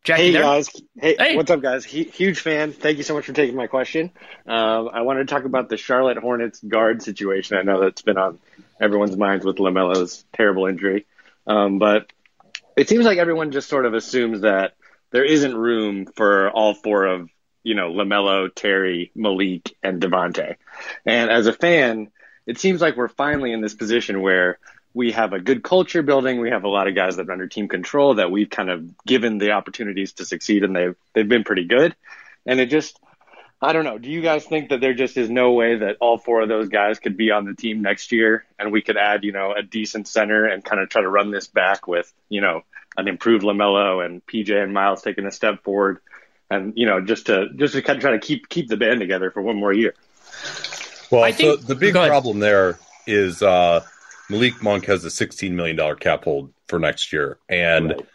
[0.05, 1.85] Jack, hey guys, hey, hey, what's up, guys?
[1.85, 2.71] Huge fan.
[2.71, 4.13] Thank you so much for taking my question.
[4.47, 7.57] Um, I wanted to talk about the Charlotte Hornets guard situation.
[7.57, 8.39] I know that's been on
[8.81, 11.07] everyone's minds with Lamelo's terrible injury,
[11.49, 12.13] um, but
[12.77, 14.75] it seems like everyone just sort of assumes that
[15.11, 17.29] there isn't room for all four of
[17.65, 20.55] you know Lamelo, Terry, Malik, and Devonte.
[21.05, 22.13] And as a fan
[22.47, 24.59] it seems like we're finally in this position where
[24.93, 26.41] we have a good culture building.
[26.41, 29.05] We have a lot of guys that are under team control that we've kind of
[29.05, 31.97] given the opportunities to succeed, and they've they've been pretty good.
[32.47, 33.01] And it just,
[33.61, 33.99] I don't know.
[33.99, 36.69] Do you guys think that there just is no way that all four of those
[36.69, 39.63] guys could be on the team next year, and we could add, you know, a
[39.63, 42.63] decent center and kind of try to run this back with, you know,
[42.97, 45.99] an improved Lamelo and PJ and Miles taking a step forward,
[46.51, 49.01] and you know, just to just to kind of try to keep keep the band
[49.01, 49.95] together for one more year.
[51.15, 53.85] Well, think, so the big problem there is uh,
[54.29, 58.07] Malik Monk has a $16 million cap hold for next year, and right.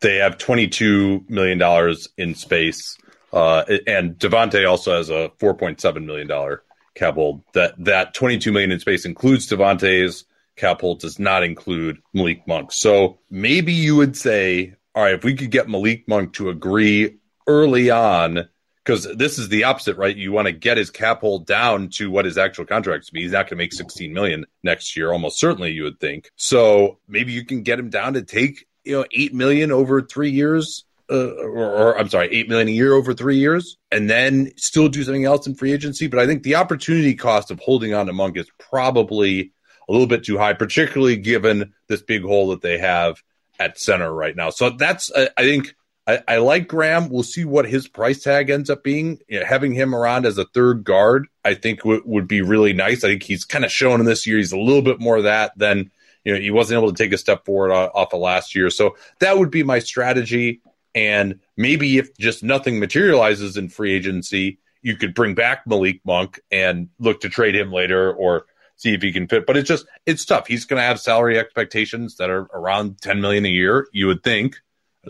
[0.00, 2.98] they have $22 million in space.
[3.32, 6.58] Uh, and Devonte also has a $4.7 million
[6.94, 7.42] cap hold.
[7.52, 10.24] That that 22 million in space includes Devonte's
[10.56, 12.72] cap hold, does not include Malik Monk.
[12.72, 17.18] So maybe you would say, all right, if we could get Malik Monk to agree
[17.46, 18.48] early on
[18.88, 20.16] because this is the opposite, right?
[20.16, 23.20] You want to get his cap hold down to what his actual contract to be.
[23.20, 26.30] He's not going to make 16 million next year, almost certainly, you would think.
[26.36, 30.30] So maybe you can get him down to take you know eight million over three
[30.30, 34.52] years, uh, or, or, I'm sorry, eight million a year over three years, and then
[34.56, 36.06] still do something else in free agency.
[36.06, 39.52] But I think the opportunity cost of holding on to Monk is probably
[39.86, 43.22] a little bit too high, particularly given this big hole that they have
[43.58, 44.48] at center right now.
[44.48, 45.74] So that's I think
[46.08, 47.10] I, I, like Graham.
[47.10, 49.18] We'll see what his price tag ends up being.
[49.28, 52.72] You know, having him around as a third guard, I think w- would be really
[52.72, 53.04] nice.
[53.04, 55.24] I think he's kind of shown in this year he's a little bit more of
[55.24, 55.90] that than
[56.24, 58.70] you know he wasn't able to take a step forward off of last year.
[58.70, 60.62] So that would be my strategy.
[60.94, 66.40] And maybe if just nothing materializes in free agency, you could bring back Malik Monk
[66.50, 69.44] and look to trade him later or see if he can fit.
[69.44, 70.46] But it's just it's tough.
[70.46, 73.88] He's going to have salary expectations that are around 10 million a year.
[73.92, 74.56] You would think,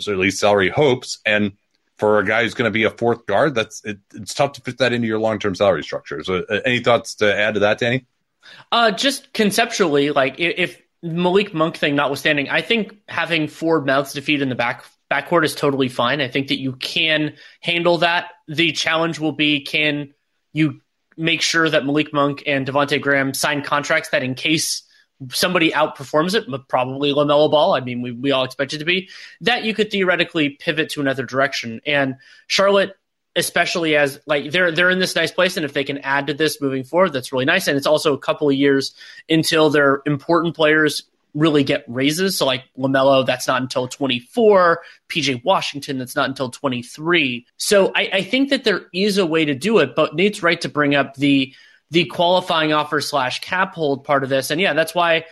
[0.07, 1.53] or at least salary hopes, and
[1.97, 4.61] for a guy who's going to be a fourth guard, that's it, it's tough to
[4.61, 6.23] fit that into your long term salary structure.
[6.23, 8.07] So, uh, any thoughts to add to that, Danny?
[8.71, 14.21] Uh, just conceptually, like if Malik Monk thing notwithstanding, I think having four mouths to
[14.21, 16.21] feed in the back backcourt is totally fine.
[16.21, 18.27] I think that you can handle that.
[18.47, 20.15] The challenge will be can
[20.53, 20.81] you
[21.17, 24.83] make sure that Malik Monk and Devonte Graham sign contracts that in case
[25.31, 27.75] somebody outperforms it, probably LaMelo Ball.
[27.75, 29.09] I mean, we, we all expect it to be
[29.41, 31.81] that you could theoretically pivot to another direction.
[31.87, 32.97] And Charlotte,
[33.37, 36.35] especially as like they're they're in this nice place, and if they can add to
[36.35, 37.67] this moving forward, that's really nice.
[37.67, 38.95] And it's also a couple of years
[39.29, 41.05] until their important players
[41.35, 42.37] really get raises.
[42.37, 44.81] So like LaMelo, that's not until 24.
[45.09, 47.47] PJ Washington, that's not until 23.
[47.57, 50.61] So I, I think that there is a way to do it, but Nate's right
[50.63, 51.55] to bring up the
[51.91, 54.51] the qualifying offer slash cap hold part of this.
[54.51, 55.25] And yeah, that's why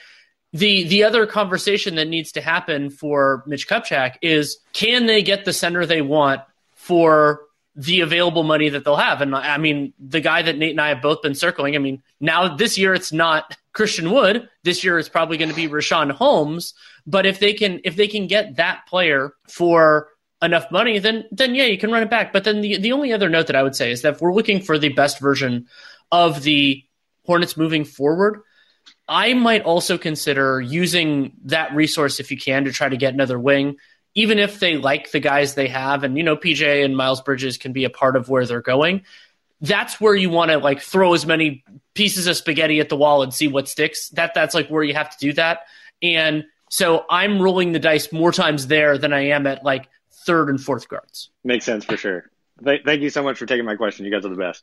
[0.52, 5.44] the the other conversation that needs to happen for Mitch Kupchak is can they get
[5.44, 6.40] the center they want
[6.74, 7.42] for
[7.74, 9.20] the available money that they'll have?
[9.20, 11.74] And I mean, the guy that Nate and I have both been circling.
[11.74, 14.48] I mean, now this year it's not Christian Wood.
[14.62, 16.72] This year it's probably going to be Richaun Holmes.
[17.06, 20.08] But if they can if they can get that player for
[20.40, 22.32] enough money, then then yeah, you can run it back.
[22.32, 24.34] But then the the only other note that I would say is that if we're
[24.34, 25.66] looking for the best version
[26.10, 26.82] of the
[27.24, 28.42] Hornets moving forward,
[29.08, 33.38] I might also consider using that resource if you can to try to get another
[33.38, 33.76] wing,
[34.14, 36.04] even if they like the guys they have.
[36.04, 39.02] And, you know, PJ and Miles Bridges can be a part of where they're going.
[39.60, 41.64] That's where you want to like throw as many
[41.94, 44.10] pieces of spaghetti at the wall and see what sticks.
[44.10, 45.60] That that's like where you have to do that.
[46.02, 49.88] And so I'm rolling the dice more times there than I am at like
[50.26, 51.30] third and fourth guards.
[51.44, 52.30] Makes sense for sure.
[52.64, 54.04] Th- thank you so much for taking my question.
[54.04, 54.62] You guys are the best.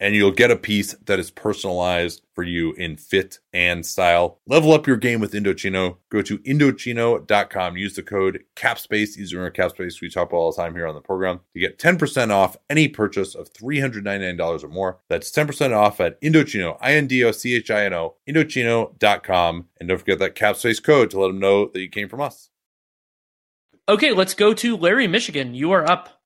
[0.00, 4.38] and you'll get a piece that is personalized for you in fit and style.
[4.46, 5.96] Level up your game with Indochino.
[6.10, 7.76] Go to Indochino.com.
[7.76, 9.16] Use the code CAPSPACE.
[9.16, 12.30] These are CAPSPACE we talk all the time here on the program to get 10%
[12.30, 15.00] off any purchase of $399 or more.
[15.08, 19.66] That's 10% off at Indochino, I-N-D-O-C-H-I-N-O, Indochino.com.
[19.78, 22.50] And don't forget that CAPSPACE code to let them know that you came from us.
[23.88, 25.54] Okay, let's go to Larry, Michigan.
[25.54, 26.17] You are up.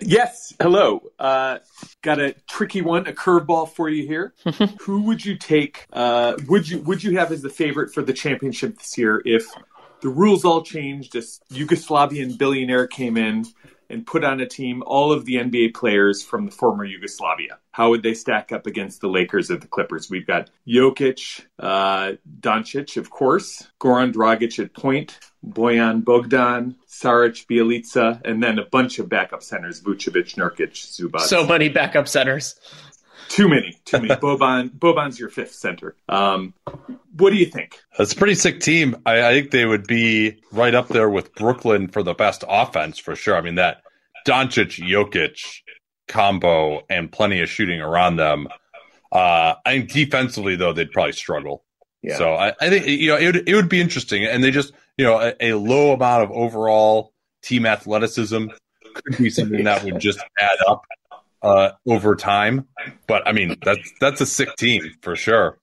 [0.00, 0.54] Yes.
[0.60, 1.02] Hello.
[1.18, 1.58] Uh,
[2.02, 4.34] got a tricky one, a curveball for you here.
[4.80, 5.86] Who would you take?
[5.92, 9.46] Uh, would you would you have as the favorite for the championship this year if
[10.00, 11.14] the rules all changed?
[11.14, 11.20] A
[11.52, 13.44] Yugoslavian billionaire came in
[13.94, 17.58] and put on a team all of the NBA players from the former Yugoslavia.
[17.70, 20.10] How would they stack up against the Lakers or the Clippers?
[20.10, 28.20] We've got Jokic, uh, Doncic, of course, Goran Dragic at point, Boyan Bogdan, Saric, Bjelica,
[28.24, 31.20] and then a bunch of backup centers: Vucevic, Nurkic, Zubac.
[31.20, 32.56] So many backup centers.
[33.28, 34.08] Too many, too many.
[34.14, 35.96] Boban, Boban's your fifth center.
[36.08, 36.54] Um,
[37.16, 37.80] what do you think?
[37.96, 38.96] That's a pretty sick team.
[39.06, 42.98] I, I, think they would be right up there with Brooklyn for the best offense
[42.98, 43.36] for sure.
[43.36, 43.82] I mean that
[44.26, 45.60] Doncic Jokic
[46.08, 48.48] combo and plenty of shooting around them.
[49.12, 51.64] Uh, I think defensively though they'd probably struggle.
[52.02, 52.18] Yeah.
[52.18, 54.72] So I, I think you know it would, it would be interesting, and they just
[54.98, 58.46] you know a, a low amount of overall team athleticism
[58.94, 60.82] could be something that would just add up
[61.44, 62.66] uh, over time.
[63.06, 65.58] But I mean, that's that's a sick team for sure.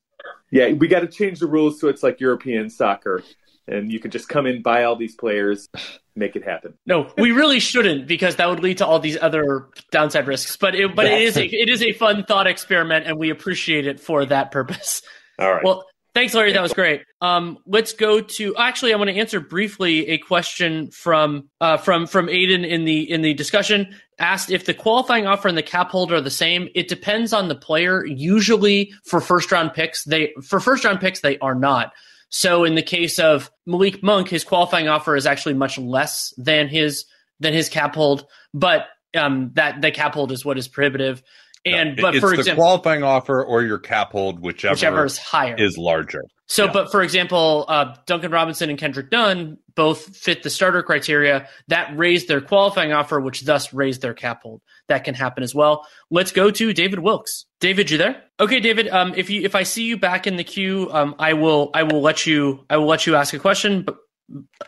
[0.51, 3.23] Yeah, we got to change the rules so it's like European soccer,
[3.67, 5.69] and you can just come in, buy all these players,
[6.15, 6.73] make it happen.
[6.85, 10.57] No, we really shouldn't because that would lead to all these other downside risks.
[10.57, 13.87] But it, but it is a it is a fun thought experiment, and we appreciate
[13.87, 15.01] it for that purpose.
[15.39, 15.63] All right.
[15.63, 16.51] Well, Thanks, Larry.
[16.51, 17.03] That was great.
[17.21, 18.55] Um, let's go to.
[18.57, 23.09] Actually, I want to answer briefly a question from uh, from from Aiden in the
[23.09, 23.95] in the discussion.
[24.21, 26.69] Asked if the qualifying offer and the cap hold are the same.
[26.75, 28.05] It depends on the player.
[28.05, 31.91] Usually for first round picks, they for first round picks they are not.
[32.29, 36.69] So in the case of Malik Monk, his qualifying offer is actually much less than
[36.69, 37.05] his
[37.41, 38.85] than his cap hold, but
[39.17, 41.21] um, that the cap hold is what is prohibitive.
[41.65, 45.17] And but it's for the example, qualifying offer or your cap hold, whichever, whichever is
[45.17, 46.23] higher, is larger.
[46.47, 46.71] So, Yeah.
[46.73, 51.47] but for example, uh, Duncan Robinson and Kendrick Nunn both fit the starter criteria.
[51.67, 54.61] That raised their qualifying offer, which thus raised their cap hold.
[54.87, 55.85] That can happen as well.
[56.09, 57.45] Let's go to David Wilkes.
[57.59, 58.23] David, you there?
[58.39, 58.89] Okay, David.
[58.89, 61.83] Um, if you if I see you back in the queue, um, I will I
[61.83, 63.83] will let you I will let you ask a question.
[63.83, 63.97] But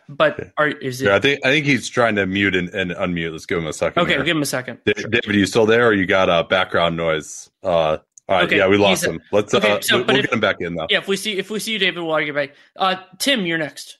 [0.10, 2.92] but are is it Yeah, I think I think he's trying to mute and, and
[2.92, 3.32] unmute.
[3.32, 4.02] Let's give him a second.
[4.04, 4.16] okay?
[4.18, 4.80] We'll give him a second.
[4.86, 7.50] Da- David, are you still there, or you got uh, background noise?
[7.64, 9.22] Uh, all right, Okay, yeah, we lost he's- him.
[9.32, 10.88] Let's okay, uh, so, we'll but we'll if- get him back in though.
[10.90, 12.52] Yeah, if we see if we see you, David, we'll get back.
[12.76, 13.98] Uh, Tim, you're next.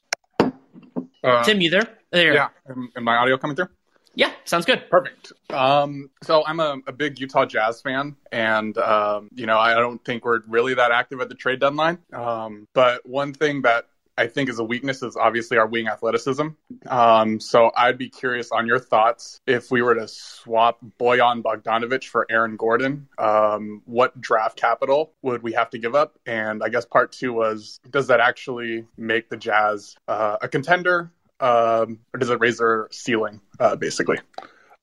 [1.24, 1.88] Uh, Tim, you there?
[2.12, 2.34] There.
[2.34, 2.50] Yeah.
[2.70, 3.70] Am, am my audio coming through?
[4.16, 4.84] Yeah, sounds good.
[4.92, 5.32] Perfect.
[5.50, 10.04] Um, so I'm a, a big Utah Jazz fan, and um, you know I don't
[10.06, 11.98] think we're really that active at the trade deadline.
[12.14, 13.88] Um, but one thing that
[14.18, 16.50] I think is a weakness is obviously our wing athleticism.
[16.88, 22.06] Um, so I'd be curious on your thoughts if we were to swap Boyan Bogdanovich
[22.06, 23.08] for Aaron Gordon.
[23.18, 26.20] Um, what draft capital would we have to give up?
[26.26, 31.12] And I guess part two was, does that actually make the Jazz uh, a contender?
[31.40, 34.18] Um, or does it raise their ceiling, uh, basically?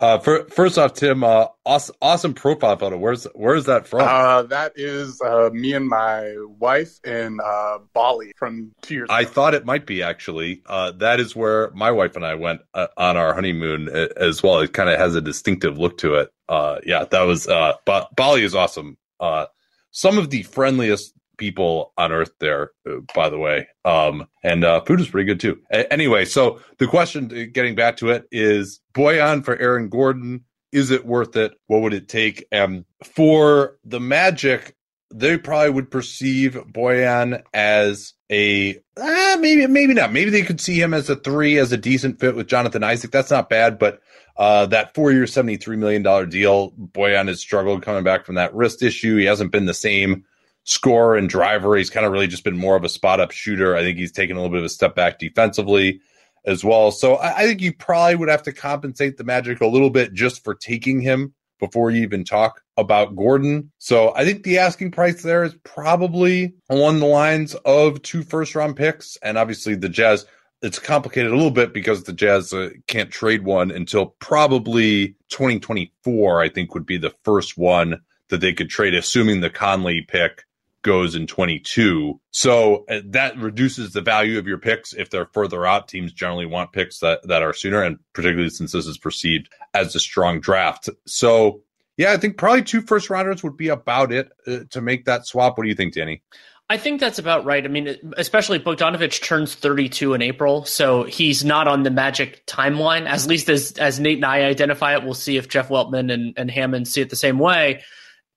[0.01, 2.97] Uh, for, first off, Tim, uh, awesome, awesome profile photo.
[2.97, 4.01] Where's where's that from?
[4.01, 9.21] Uh, that is uh, me and my wife in uh, Bali from two years I
[9.21, 9.31] ago.
[9.31, 10.63] thought it might be actually.
[10.65, 14.61] Uh, that is where my wife and I went uh, on our honeymoon as well.
[14.61, 16.31] It kind of has a distinctive look to it.
[16.49, 17.47] Uh, yeah, that was.
[17.47, 18.97] Uh, ba- Bali is awesome.
[19.21, 19.47] Uh,
[19.91, 23.67] some of the friendliest people on earth there, uh, by the way.
[23.85, 25.61] Um, and uh, food is pretty good too.
[25.73, 30.45] A- anyway, so the question, uh, getting back to it, is Boyan for Aaron Gordon.
[30.71, 31.53] Is it worth it?
[31.67, 32.45] What would it take?
[32.53, 34.77] Um, for the Magic,
[35.13, 40.13] they probably would perceive Boyan as a uh, maybe maybe not.
[40.13, 43.11] Maybe they could see him as a three, as a decent fit with Jonathan Isaac.
[43.11, 44.01] That's not bad, but
[44.37, 48.37] uh, that four year, seventy three million dollar deal, Boyan has struggled coming back from
[48.37, 49.17] that wrist issue.
[49.17, 50.25] He hasn't been the same
[50.71, 51.77] scorer and driver.
[51.77, 53.77] He's kind of really just been more of a spot up shooter.
[53.77, 56.01] I think he's taken a little bit of a step back defensively
[56.47, 56.93] as well.
[56.93, 60.15] So I, I think you probably would have to compensate the Magic a little bit
[60.15, 63.73] just for taking him before you even talk about Gordon.
[63.79, 68.55] So I think the asking price there is probably along the lines of two first
[68.55, 69.17] round picks.
[69.23, 70.25] And obviously the Jazz,
[70.63, 76.41] it's complicated a little bit because the Jazz uh, can't trade one until probably 2024,
[76.41, 80.45] I think would be the first one that they could trade, assuming the Conley pick
[80.83, 82.21] goes in 22.
[82.31, 85.89] So uh, that reduces the value of your picks if they're further out.
[85.89, 89.95] Teams generally want picks that, that are sooner, and particularly since this is perceived as
[89.95, 90.89] a strong draft.
[91.07, 91.63] So,
[91.97, 95.27] yeah, I think probably two first rounders would be about it uh, to make that
[95.27, 95.59] swap.
[95.59, 96.23] What do you think, Danny?
[96.71, 97.65] I think that's about right.
[97.65, 103.09] I mean, especially Bogdanovich turns 32 in April, so he's not on the Magic timeline.
[103.09, 106.33] At least as as Nate and I identify it, we'll see if Jeff Weltman and,
[106.37, 107.83] and Hammond see it the same way.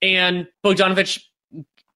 [0.02, 1.22] And Bogdanovich,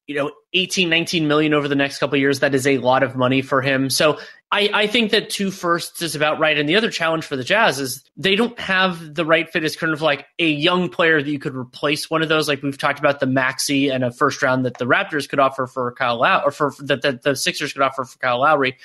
[0.07, 3.15] you know, 18, 19 million over the next couple years, that is a lot of
[3.17, 3.89] money for him.
[3.89, 4.17] So
[4.49, 6.57] I, I think that two firsts is about right.
[6.57, 9.75] And the other challenge for the Jazz is they don't have the right fit as
[9.75, 12.47] kind of like a young player that you could replace one of those.
[12.47, 15.67] Like we've talked about the Maxey and a first round that the Raptors could offer
[15.67, 18.77] for Kyle Lowry, or for that the, the Sixers could offer for Kyle Lowry.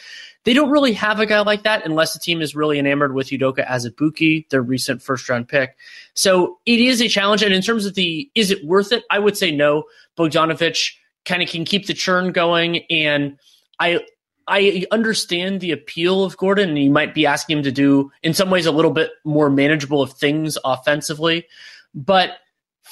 [0.42, 3.28] They don't really have a guy like that unless the team is really enamored with
[3.28, 5.76] Udoka Azubuike, their recent first round pick.
[6.14, 7.44] So it is a challenge.
[7.44, 9.04] And in terms of the is it worth it?
[9.08, 9.84] I would say no.
[10.18, 10.94] Bogdanovich
[11.24, 12.84] kind of can keep the churn going.
[12.90, 13.38] And
[13.78, 14.00] I
[14.48, 18.34] I understand the appeal of Gordon, and you might be asking him to do in
[18.34, 21.46] some ways a little bit more manageable of things offensively.
[21.94, 22.32] But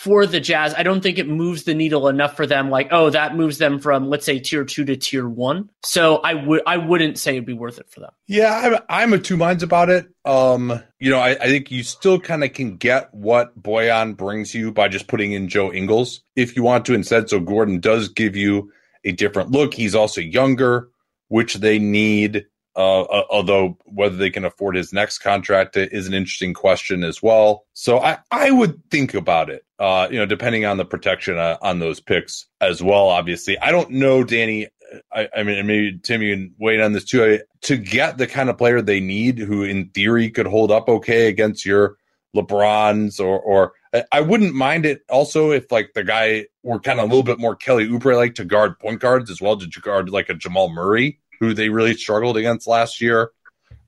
[0.01, 2.70] for the Jazz, I don't think it moves the needle enough for them.
[2.70, 5.68] Like, oh, that moves them from let's say tier two to tier one.
[5.84, 8.11] So I would I wouldn't say it'd be worth it for them.
[8.26, 10.09] Yeah, I'm, I'm of two minds about it.
[10.24, 14.55] Um, you know, I, I think you still kind of can get what Boyan brings
[14.55, 17.28] you by just putting in Joe Ingles if you want to instead.
[17.28, 18.72] So Gordon does give you
[19.05, 19.74] a different look.
[19.74, 20.88] He's also younger,
[21.28, 22.46] which they need.
[22.76, 27.20] Uh, uh, although whether they can afford his next contract is an interesting question as
[27.20, 27.66] well.
[27.74, 29.64] So I, I would think about it.
[29.81, 33.09] Uh, you know, depending on the protection uh, on those picks as well.
[33.09, 34.68] Obviously, I don't know, Danny.
[35.11, 37.24] I, I mean, maybe Tim, you can wait on this too.
[37.24, 40.91] I, to get the kind of player they need, who in theory could hold up
[40.91, 41.97] okay against your
[42.37, 43.72] LeBrons, or or
[44.12, 47.41] I wouldn't mind it also if like the guy were kind of a little bit
[47.41, 50.68] more Kelly Oubre like to guard point guards as well to guard like a Jamal
[50.70, 53.31] Murray who they really struggled against last year.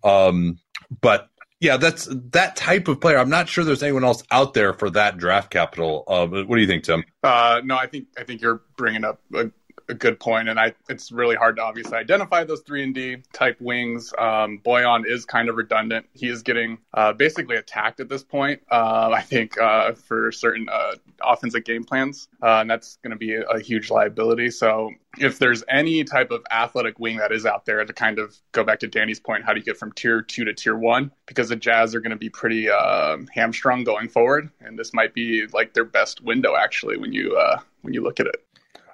[0.03, 0.59] Um,
[1.01, 1.29] but
[1.63, 3.19] Yeah, that's that type of player.
[3.19, 6.03] I'm not sure there's anyone else out there for that draft capital.
[6.09, 7.05] Uh, what do you think, Tim?
[7.23, 9.53] Uh, no, I think I think you're bringing up a
[9.89, 13.19] a good point, and I it's really hard to obviously identify those three and D
[13.33, 14.13] type wings.
[14.19, 16.07] Um, Bojan is kind of redundant.
[16.13, 18.63] He is getting uh, basically attacked at this point.
[18.71, 23.17] Uh, I think uh, for certain uh, offensive game plans, uh, and that's going to
[23.17, 24.51] be a, a, huge liability.
[24.51, 28.37] So if there's any type of athletic wing that is out there to kind of
[28.53, 31.11] go back to Danny's point, how do you get from tier two to tier one?
[31.27, 35.15] Because the Jazz are going to be pretty uh, hamstrung going forward, and this might
[35.15, 38.45] be like their best window actually when you uh, when you look at it.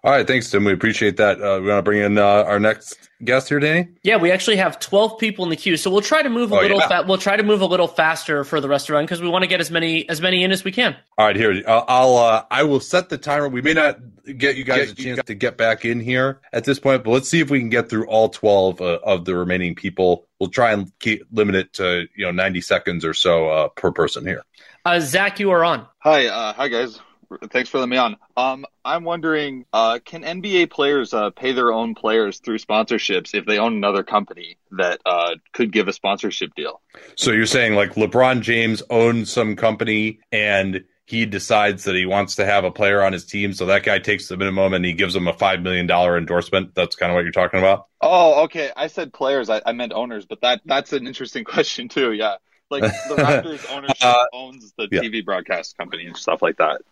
[0.04, 0.64] All right, thanks, Tim.
[0.64, 1.42] We appreciate that.
[1.42, 3.88] Uh, we want to bring in uh, our next guest here, Danny.
[4.04, 6.56] Yeah, we actually have twelve people in the queue, so we'll try to move a
[6.56, 6.78] oh, little.
[6.78, 6.88] Yeah.
[6.88, 9.20] Fa- we'll try to move a little faster for the rest of the run because
[9.20, 10.96] we want to get as many as many in as we can.
[11.16, 13.48] All right, here I'll, I'll uh, I will set the timer.
[13.48, 13.98] We may not
[14.36, 17.10] get you guys get, a chance to get back in here at this point, but
[17.10, 20.28] let's see if we can get through all twelve uh, of the remaining people.
[20.38, 23.90] We'll try and keep limit it to you know ninety seconds or so uh, per
[23.90, 24.44] person here.
[24.84, 25.86] Uh, Zach, you are on.
[25.98, 27.00] Hi, hi guys.
[27.50, 28.16] Thanks for letting me on.
[28.36, 33.44] Um, I'm wondering, uh, can NBA players uh, pay their own players through sponsorships if
[33.44, 36.80] they own another company that uh, could give a sponsorship deal?
[37.16, 42.34] So you're saying like LeBron James owns some company and he decides that he wants
[42.36, 44.92] to have a player on his team, so that guy takes the minimum and he
[44.92, 46.74] gives him a five million dollar endorsement.
[46.74, 47.86] That's kind of what you're talking about.
[48.02, 48.70] Oh, okay.
[48.76, 49.48] I said players.
[49.48, 52.12] I, I meant owners, but that that's an interesting question too.
[52.12, 52.36] Yeah,
[52.70, 55.00] like the Raptors ownership uh, owns the yeah.
[55.00, 56.82] TV broadcast company and stuff like that.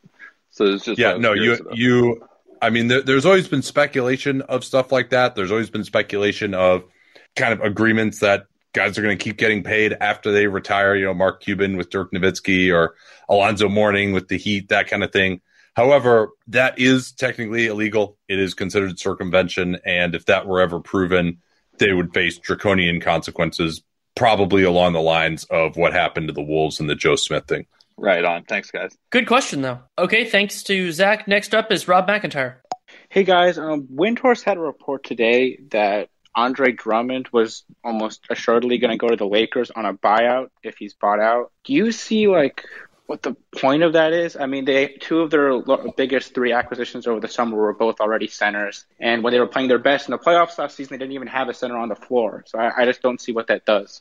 [0.56, 1.76] So it's just yeah, no, you about.
[1.76, 2.26] you.
[2.62, 5.34] I mean, there, there's always been speculation of stuff like that.
[5.34, 6.84] There's always been speculation of
[7.36, 10.96] kind of agreements that guys are going to keep getting paid after they retire.
[10.96, 12.94] You know, Mark Cuban with Dirk Nowitzki or
[13.28, 15.42] Alonzo Mourning with the Heat, that kind of thing.
[15.74, 18.16] However, that is technically illegal.
[18.26, 21.42] It is considered circumvention, and if that were ever proven,
[21.76, 23.82] they would face draconian consequences,
[24.14, 27.66] probably along the lines of what happened to the Wolves and the Joe Smith thing.
[27.98, 28.44] Right on.
[28.44, 28.96] Thanks, guys.
[29.10, 29.80] Good question, though.
[29.98, 31.26] Okay, thanks to Zach.
[31.26, 32.56] Next up is Rob McIntyre.
[33.08, 33.58] Hey, guys.
[33.58, 39.08] Um, Windhorst had a report today that Andre Drummond was almost assuredly going to go
[39.08, 41.50] to the Lakers on a buyout if he's bought out.
[41.64, 42.64] Do you see, like,
[43.06, 44.36] what the point of that is.
[44.36, 45.62] I mean, they two of their
[45.96, 49.68] biggest three acquisitions over the summer were both already centers, and when they were playing
[49.68, 51.96] their best in the playoffs last season, they didn't even have a center on the
[51.96, 52.44] floor.
[52.46, 54.00] So I, I just don't see what that does.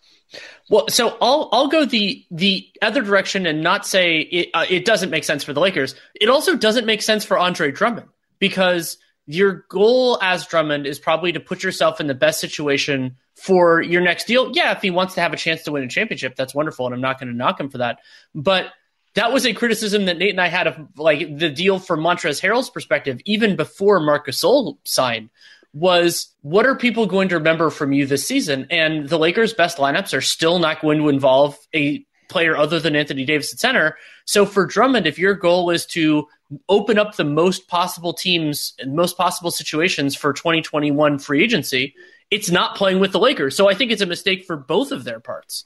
[0.70, 4.86] Well, so I'll I'll go the the other direction and not say it uh, it
[4.86, 5.96] doesn't make sense for the Lakers.
[6.16, 8.08] It also doesn't make sense for Andre Drummond
[8.40, 8.98] because
[9.28, 14.02] your goal as Drummond is probably to put yourself in the best situation for your
[14.02, 14.52] next deal.
[14.54, 16.96] Yeah, if he wants to have a chance to win a championship, that's wonderful, and
[16.96, 18.00] I'm not going to knock him for that.
[18.34, 18.68] But
[19.16, 22.42] that was a criticism that Nate and I had of like the deal from Montrezl
[22.42, 25.30] Harrell's perspective, even before Marcus Gasol signed,
[25.74, 28.68] was what are people going to remember from you this season?
[28.70, 32.96] And the Lakers' best lineups are still not going to involve a player other than
[32.96, 33.98] Anthony Davis at center.
[34.26, 36.28] So for Drummond, if your goal is to
[36.70, 41.94] open up the most possible teams and most possible situations for 2021 free agency,
[42.32, 43.56] it's not playing with the Lakers.
[43.56, 45.66] So I think it's a mistake for both of their parts.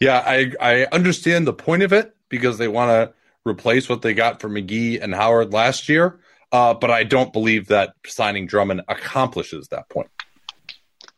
[0.00, 3.14] Yeah, I I understand the point of it because they want to
[3.44, 6.20] replace what they got for McGee and Howard last year.
[6.50, 10.10] Uh, but I don't believe that signing Drummond accomplishes that point.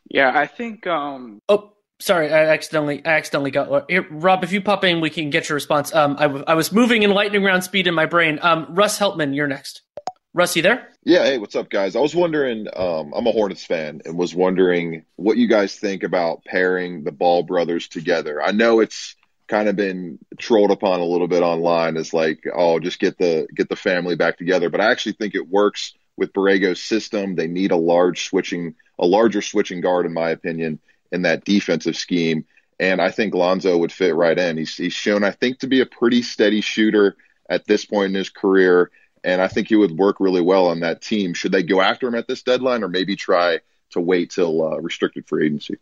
[0.09, 0.87] Yeah, I think.
[0.87, 1.41] Um...
[1.49, 4.07] Oh, sorry, I accidentally, I accidentally got here.
[4.09, 5.93] Rob, if you pop in, we can get your response.
[5.93, 8.39] Um, I, w- I was moving in lightning round speed in my brain.
[8.41, 9.81] Um, Russ Heltman, you're next.
[10.33, 10.89] Russ, you there?
[11.07, 11.23] Yeah.
[11.23, 11.95] Hey, what's up, guys?
[11.95, 12.65] I was wondering.
[12.75, 17.11] Um, I'm a Hornets fan, and was wondering what you guys think about pairing the
[17.11, 18.41] Ball brothers together.
[18.41, 19.15] I know it's
[19.47, 23.47] kind of been trolled upon a little bit online as like, oh, just get the
[23.55, 24.71] get the family back together.
[24.71, 27.35] But I actually think it works with Borrego's system.
[27.35, 30.79] They need a large switching, a larger switching guard, in my opinion,
[31.11, 32.45] in that defensive scheme.
[32.79, 34.57] And I think Lonzo would fit right in.
[34.57, 37.15] He's he's shown, I think, to be a pretty steady shooter
[37.47, 38.89] at this point in his career.
[39.25, 41.33] And I think he would work really well on that team.
[41.33, 43.59] Should they go after him at this deadline or maybe try
[43.91, 45.77] to wait till uh, restricted free agency?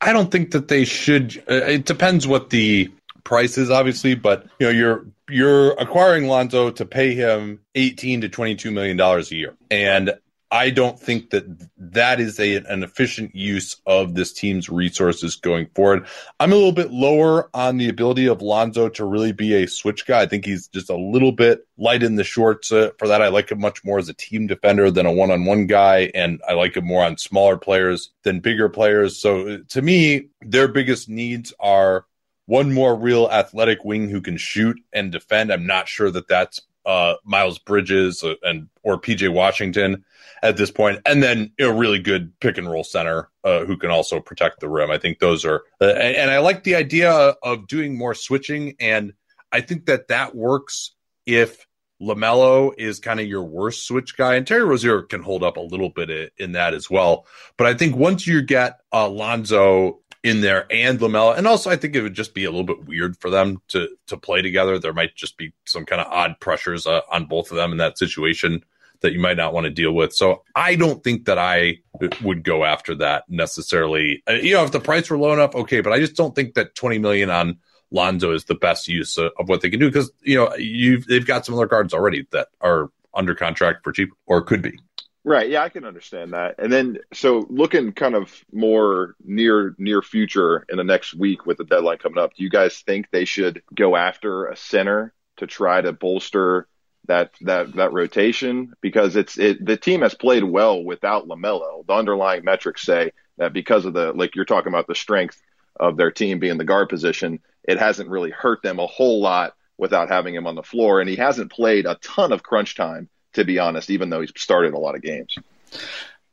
[0.00, 1.42] I don't think that they should.
[1.50, 2.92] Uh, it depends what the
[3.24, 8.28] price is, obviously, but you know, you're you're acquiring Lonzo to pay him eighteen to
[8.28, 10.12] twenty two million dollars a year, and
[10.50, 11.44] I don't think that
[11.78, 16.06] that is a, an efficient use of this team's resources going forward.
[16.38, 20.06] I'm a little bit lower on the ability of Lonzo to really be a switch
[20.06, 20.22] guy.
[20.22, 23.22] I think he's just a little bit light in the shorts uh, for that.
[23.22, 26.10] I like him much more as a team defender than a one on one guy,
[26.14, 29.16] and I like him more on smaller players than bigger players.
[29.16, 32.06] So to me, their biggest needs are
[32.46, 35.52] one more real athletic wing who can shoot and defend.
[35.52, 40.04] I'm not sure that that's uh, Miles Bridges uh, and or PJ Washington
[40.44, 43.90] at this point, and then a really good pick and roll center uh, who can
[43.90, 44.90] also protect the rim.
[44.90, 48.76] I think those are, uh, and, and I like the idea of doing more switching,
[48.78, 49.14] and
[49.50, 51.66] I think that that works if
[52.02, 55.60] LaMelo is kind of your worst switch guy, and Terry Rozier can hold up a
[55.60, 57.26] little bit in that as well.
[57.56, 61.76] But I think once you get uh, Lonzo in there and LaMelo, and also I
[61.76, 64.78] think it would just be a little bit weird for them to to play together.
[64.78, 67.78] There might just be some kind of odd pressures uh, on both of them in
[67.78, 68.62] that situation
[69.04, 70.12] that you might not want to deal with.
[70.12, 71.78] So I don't think that I
[72.22, 74.22] would go after that necessarily.
[74.28, 76.54] Uh, you know, if the price were low enough, okay, but I just don't think
[76.54, 77.58] that twenty million on
[77.90, 81.06] Lonzo is the best use of, of what they can do because you know you've
[81.06, 84.78] they've got some other cards already that are under contract for cheap or could be.
[85.26, 85.48] Right.
[85.48, 86.56] Yeah, I can understand that.
[86.58, 91.56] And then, so looking kind of more near near future in the next week with
[91.56, 95.46] the deadline coming up, do you guys think they should go after a center to
[95.46, 96.68] try to bolster
[97.06, 98.74] that that that rotation?
[98.80, 101.86] Because it's it the team has played well without LaMelo.
[101.86, 105.40] The underlying metrics say that because of the like you're talking about the strength
[105.78, 109.54] of their team being the guard position, it hasn't really hurt them a whole lot
[109.76, 111.00] without having him on the floor.
[111.00, 114.32] And he hasn't played a ton of crunch time to be honest, even though he's
[114.36, 115.36] started a lot of games.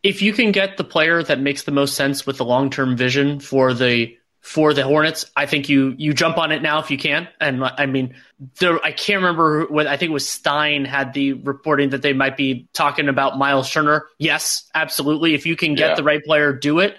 [0.01, 2.95] If you can get the player that makes the most sense with the long term
[2.95, 6.89] vision for the for the Hornets, I think you you jump on it now if
[6.89, 7.27] you can.
[7.39, 8.15] And I mean,
[8.59, 12.13] there I can't remember what I think it was Stein had the reporting that they
[12.13, 14.07] might be talking about Miles Turner.
[14.17, 15.35] Yes, absolutely.
[15.35, 15.95] If you can get yeah.
[15.95, 16.97] the right player, do it.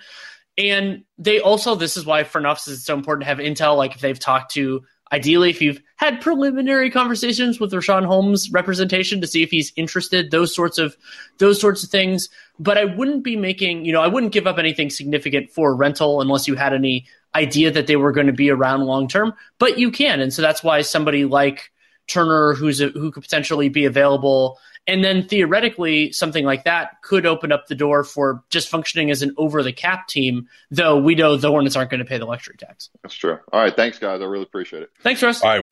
[0.57, 3.77] And they also, this is why front office is so important to have intel.
[3.77, 4.83] Like if they've talked to
[5.13, 10.31] Ideally, if you've had preliminary conversations with Richaun Holmes representation to see if he's interested,
[10.31, 10.97] those sorts of
[11.37, 12.31] those sorts of things.
[12.59, 16.23] But I wouldn't be making, you know, I wouldn't give up anything significant for rental
[16.23, 19.35] unless you had any idea that they were going to be around long term.
[19.59, 21.71] But you can, and so that's why somebody like
[22.09, 27.25] Turner, who's a, who could potentially be available and then theoretically, something like that could
[27.25, 31.15] open up the door for just functioning as an over the cap team, though we
[31.15, 32.91] know the Hornets aren't going to pay the luxury tax.
[33.03, 33.39] That's true.
[33.53, 33.75] All right.
[33.75, 34.21] Thanks, guys.
[34.21, 34.91] I really appreciate it.
[35.01, 35.43] Thanks, Russ.
[35.43, 35.63] All right.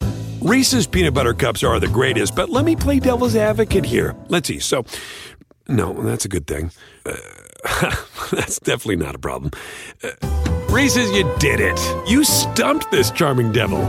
[0.41, 4.15] Reese's peanut butter cups are the greatest, but let me play devil's advocate here.
[4.29, 4.59] Let's see.
[4.61, 4.85] So,
[5.69, 6.71] no, that's a good thing.
[7.05, 7.17] Uh,
[8.31, 9.51] that's definitely not a problem.
[10.03, 10.11] Uh,
[10.71, 11.79] Reese's, you did it.
[12.09, 13.81] You stumped this charming devil.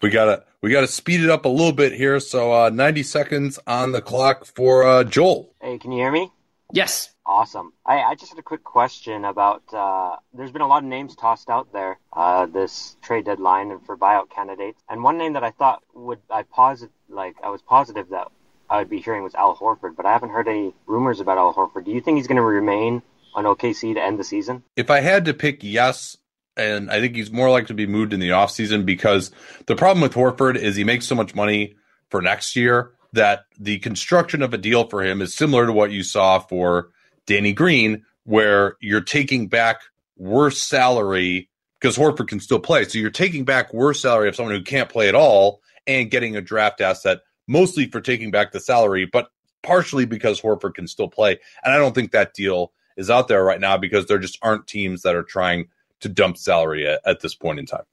[0.00, 2.20] We gotta we gotta speed it up a little bit here.
[2.20, 5.54] So uh, 90 seconds on the clock for uh, Joel.
[5.60, 6.30] Hey, can you hear me?
[6.72, 7.10] Yes.
[7.26, 7.72] Awesome.
[7.86, 9.62] I, I just had a quick question about.
[9.72, 13.84] Uh, there's been a lot of names tossed out there uh, this trade deadline and
[13.86, 17.62] for buyout candidates, and one name that I thought would I posit like I was
[17.62, 18.28] positive that
[18.74, 21.54] I would be hearing was Al Horford, but I haven't heard any rumors about Al
[21.54, 21.84] Horford.
[21.84, 23.02] Do you think he's going to remain
[23.32, 24.64] on OKC to end the season?
[24.74, 26.16] If I had to pick yes,
[26.56, 29.30] and I think he's more likely to be moved in the offseason because
[29.66, 31.76] the problem with Horford is he makes so much money
[32.10, 35.92] for next year that the construction of a deal for him is similar to what
[35.92, 36.90] you saw for
[37.26, 39.82] Danny Green, where you're taking back
[40.16, 41.48] worse salary
[41.80, 42.84] because Horford can still play.
[42.86, 46.34] So you're taking back worse salary of someone who can't play at all and getting
[46.34, 49.28] a draft asset mostly for taking back the salary, but
[49.62, 51.38] partially because Horford can still play.
[51.64, 54.66] And I don't think that deal is out there right now because there just aren't
[54.66, 55.68] teams that are trying
[56.00, 57.84] to dump salary at, at this point in time.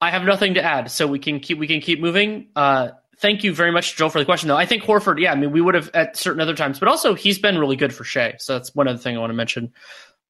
[0.00, 2.48] I have nothing to add, so we can keep we can keep moving.
[2.56, 4.48] Uh, thank you very much, Joel, for the question.
[4.48, 6.88] Though I think Horford, yeah, I mean, we would have at certain other times, but
[6.88, 8.36] also he's been really good for Shai.
[8.38, 9.72] So that's one other thing I want to mention.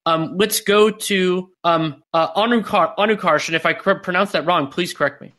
[0.06, 4.68] Um, let's go to um, uh, Anukar, Anukarsh, and if I cr- pronounce that wrong,
[4.68, 5.34] please correct me.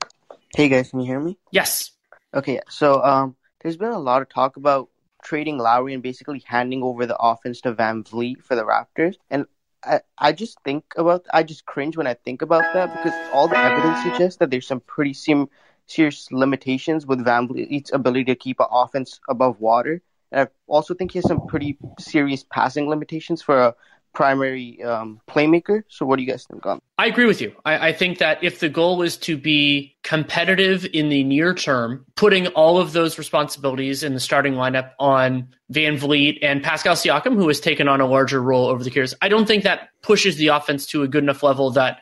[0.56, 1.38] Hey guys, can you hear me?
[1.52, 1.92] Yes.
[2.34, 4.90] Okay, so um, there's been a lot of talk about
[5.24, 9.46] trading Lowry and basically handing over the offense to VanVleet for the Raptors, and
[9.84, 13.48] I, I just think about I just cringe when I think about that because all
[13.48, 15.50] the evidence suggests that there's some pretty sim,
[15.88, 20.02] serious limitations with VanVleet's ability to keep an offense above water.
[20.32, 23.76] And I also think he has some pretty serious passing limitations for a
[24.14, 25.84] primary um, playmaker.
[25.88, 26.82] So, what do you guys think on?
[26.98, 27.56] I agree with you.
[27.66, 32.06] I, I, think that if the goal is to be competitive in the near term,
[32.16, 37.48] putting all of those responsibilities in the starting lineup on VanVleet and Pascal Siakam, who
[37.48, 40.48] has taken on a larger role over the years, I don't think that pushes the
[40.48, 42.00] offense to a good enough level that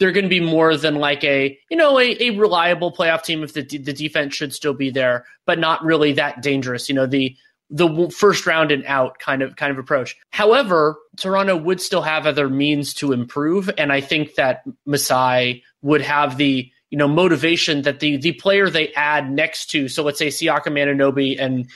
[0.00, 3.44] they're going to be more than like a you know a, a reliable playoff team
[3.44, 6.88] if the the defense should still be there, but not really that dangerous.
[6.88, 7.36] You know the
[7.70, 10.16] the first round and out kind of kind of approach.
[10.30, 16.02] However, Toronto would still have other means to improve, and I think that Masai would
[16.02, 19.88] have the you know motivation that the the player they add next to.
[19.88, 21.68] So let's say Siakam, Anunoby, and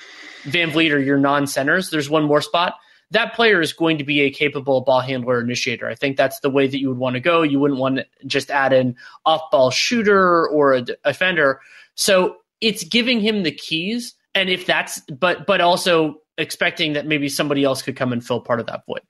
[0.44, 1.90] VanVleet are your non centers.
[1.90, 2.74] There's one more spot.
[3.10, 5.88] That player is going to be a capable ball handler initiator.
[5.88, 7.42] I think that's the way that you would want to go.
[7.42, 11.60] You wouldn't want to just add an off ball shooter or a defender.
[11.94, 14.14] So it's giving him the keys.
[14.34, 18.40] And if that's, but but also expecting that maybe somebody else could come and fill
[18.40, 19.00] part of that void.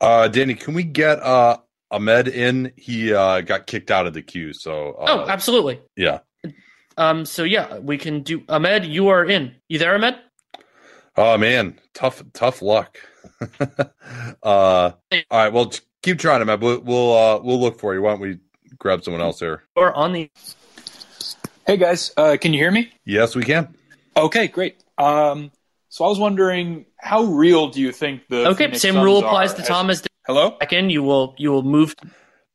[0.00, 1.58] Uh, Danny, can we get uh
[1.90, 2.72] Ahmed in?
[2.76, 4.52] He uh got kicked out of the queue.
[4.52, 5.80] So uh, oh, absolutely.
[5.96, 6.20] Yeah.
[6.96, 7.24] Um.
[7.24, 8.84] So yeah, we can do Ahmed.
[8.84, 9.54] You are in.
[9.68, 10.16] You there, Ahmed?
[11.16, 12.98] Oh man, tough tough luck.
[13.60, 13.82] uh,
[14.42, 14.92] all
[15.30, 15.52] right.
[15.52, 15.72] Well,
[16.02, 16.60] keep trying, Ahmed.
[16.60, 18.02] We'll we'll, uh, we'll look for you.
[18.02, 18.38] Why don't we
[18.78, 19.64] grab someone else here?
[19.74, 20.30] Or on the.
[21.66, 22.90] Hey guys, uh, can you hear me?
[23.04, 23.74] Yes, we can.
[24.18, 24.82] Okay, great.
[24.98, 25.50] Um,
[25.88, 28.64] so I was wondering, how real do you think the okay?
[28.64, 30.56] Phoenix same Suns rule applies to as- Tom as Hello.
[30.60, 31.94] Second, you will you will move.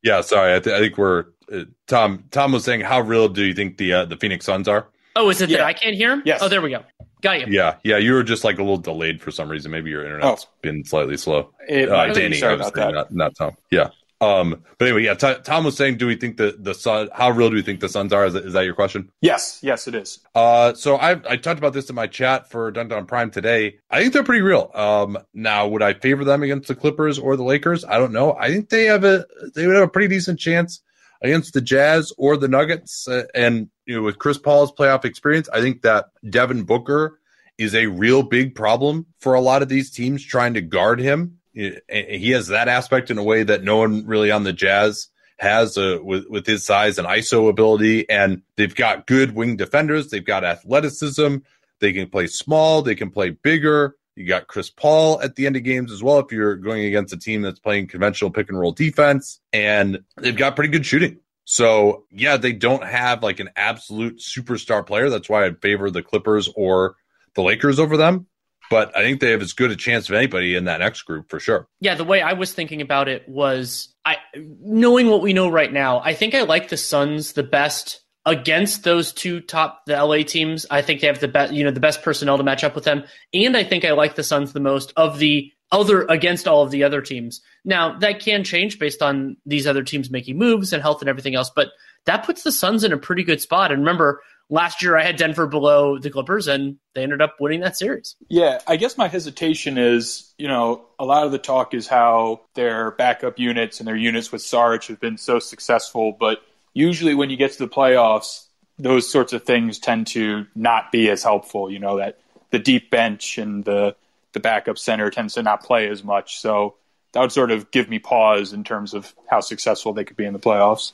[0.02, 0.54] Yeah, sorry.
[0.54, 2.24] I, th- I think we're uh, Tom.
[2.30, 4.86] Tom was saying, how real do you think the uh, the Phoenix Suns are?
[5.16, 5.58] Oh, is it Yeah.
[5.58, 6.22] that I can't hear him?
[6.24, 6.40] Yes.
[6.42, 6.84] Oh, there we go.
[7.20, 7.46] Got you.
[7.48, 7.96] Yeah, yeah.
[7.96, 9.72] You were just like a little delayed for some reason.
[9.72, 11.50] Maybe your internet's been slightly slow.
[11.68, 12.12] It uh.
[12.12, 13.12] Danny, Sorry I was about saying, that.
[13.12, 13.56] Not, not Tom.
[13.72, 13.88] Yeah.
[14.24, 14.64] Um.
[14.78, 15.14] But anyway, yeah.
[15.14, 17.08] T- Tom was saying, do we think the the Sun?
[17.12, 18.26] How real do we think the Suns are?
[18.26, 19.10] Is that, is that your question?
[19.20, 20.20] Yes, yes, it is.
[20.34, 23.78] Uh, so I I talked about this in my chat for Dunc'd On Prime today.
[23.90, 24.70] I think they're pretty real.
[24.74, 27.84] Um, now would I favor them against the Clippers or the Lakers?
[27.84, 28.34] I don't know.
[28.34, 30.80] I think they have a they would have a pretty decent chance
[31.22, 33.08] against the Jazz or the Nuggets.
[33.08, 37.18] Uh, and you know, with Chris Paul's playoff experience, I think that Devin Booker
[37.58, 41.38] is a real big problem for a lot of these teams trying to guard him.
[41.54, 45.08] He he has that aspect in a way that no one really on the Jazz
[45.38, 50.10] has uh, with with his size and ISO ability, and they've got good wing defenders.
[50.10, 51.36] They've got athleticism.
[51.80, 52.82] They can play small.
[52.82, 53.96] They can play bigger.
[54.16, 56.20] You got Chris Paul at the end of games as well.
[56.20, 60.36] If you're going against a team that's playing conventional pick and roll defense, and they've
[60.36, 61.18] got pretty good shooting.
[61.44, 65.10] So yeah, they don't have like an absolute superstar player.
[65.10, 66.96] That's why I'd favor the Clippers or
[67.34, 68.26] the Lakers over them.
[68.70, 71.28] But I think they have as good a chance of anybody in that next group
[71.28, 71.68] for sure.
[71.80, 75.72] Yeah, the way I was thinking about it was I knowing what we know right
[75.72, 80.22] now, I think I like the Suns the best against those two top the LA
[80.22, 80.66] teams.
[80.70, 82.84] I think they have the best you know the best personnel to match up with
[82.84, 83.04] them.
[83.32, 86.70] And I think I like the Suns the most of the other against all of
[86.70, 87.40] the other teams.
[87.64, 91.34] Now, that can change based on these other teams making moves and health and everything
[91.34, 91.70] else, but
[92.06, 93.72] that puts the Suns in a pretty good spot.
[93.72, 97.60] And remember, last year I had Denver below the Clippers and they ended up winning
[97.60, 98.16] that series.
[98.28, 102.42] Yeah, I guess my hesitation is, you know, a lot of the talk is how
[102.54, 106.42] their backup units and their units with Saric have been so successful, but
[106.72, 108.46] usually when you get to the playoffs,
[108.78, 111.70] those sorts of things tend to not be as helpful.
[111.70, 112.18] You know that
[112.50, 113.96] the deep bench and the
[114.32, 116.74] the backup center tends to not play as much, so
[117.12, 120.24] that would sort of give me pause in terms of how successful they could be
[120.24, 120.92] in the playoffs.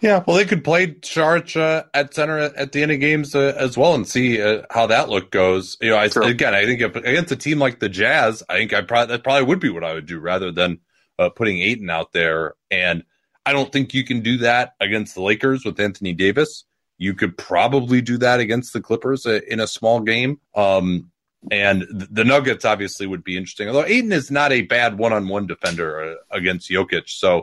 [0.00, 3.36] Yeah, well, they could play Saric uh, at center at, at the end of games
[3.36, 5.76] uh, as well and see uh, how that look goes.
[5.80, 8.72] You know, I, again, I think if, against a team like the Jazz, I think
[8.72, 10.80] I probably that probably would be what I would do rather than
[11.20, 12.54] uh, putting Ayton out there.
[12.68, 13.04] And
[13.46, 16.64] I don't think you can do that against the Lakers with Anthony Davis.
[16.98, 20.40] You could probably do that against the Clippers uh, in a small game.
[20.54, 21.12] Um,
[21.50, 23.68] and the Nuggets obviously would be interesting.
[23.68, 27.42] Although Ayton is not a bad one-on-one defender uh, against Jokic, so uh,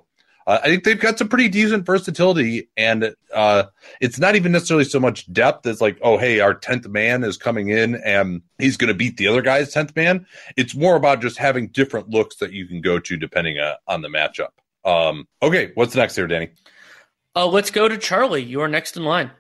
[0.50, 2.70] I think they've got some pretty decent versatility.
[2.76, 3.66] And uh,
[4.02, 7.38] it's not even necessarily so much depth as like, oh, hey, our tenth man is
[7.38, 10.26] coming in and he's going to beat the other guy's tenth man.
[10.58, 14.02] It's more about just having different looks that you can go to depending uh, on
[14.02, 14.50] the matchup.
[14.84, 16.50] Um, okay, what's next here, Danny?
[17.36, 18.44] Uh, let's go to Charlie.
[18.44, 19.32] You are next in line.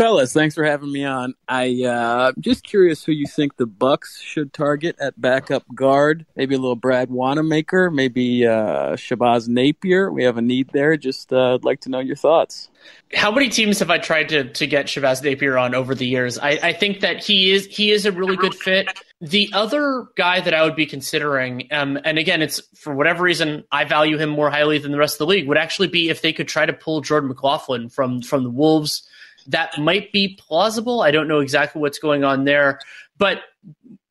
[0.00, 1.34] Fellas, thanks for having me on.
[1.46, 6.24] I uh just curious who you think the Bucks should target at backup guard.
[6.36, 10.10] Maybe a little Brad Wanamaker, maybe uh Shabazz Napier.
[10.10, 10.96] We have a need there.
[10.96, 12.70] Just uh, I'd like to know your thoughts.
[13.12, 16.38] How many teams have I tried to to get Shabazz Napier on over the years?
[16.38, 18.88] I, I think that he is he is a really good fit.
[19.20, 23.64] The other guy that I would be considering, um, and again, it's for whatever reason
[23.70, 26.22] I value him more highly than the rest of the league, would actually be if
[26.22, 29.06] they could try to pull Jordan McLaughlin from from the Wolves.
[29.50, 31.02] That might be plausible.
[31.02, 32.80] I don't know exactly what's going on there,
[33.18, 33.38] but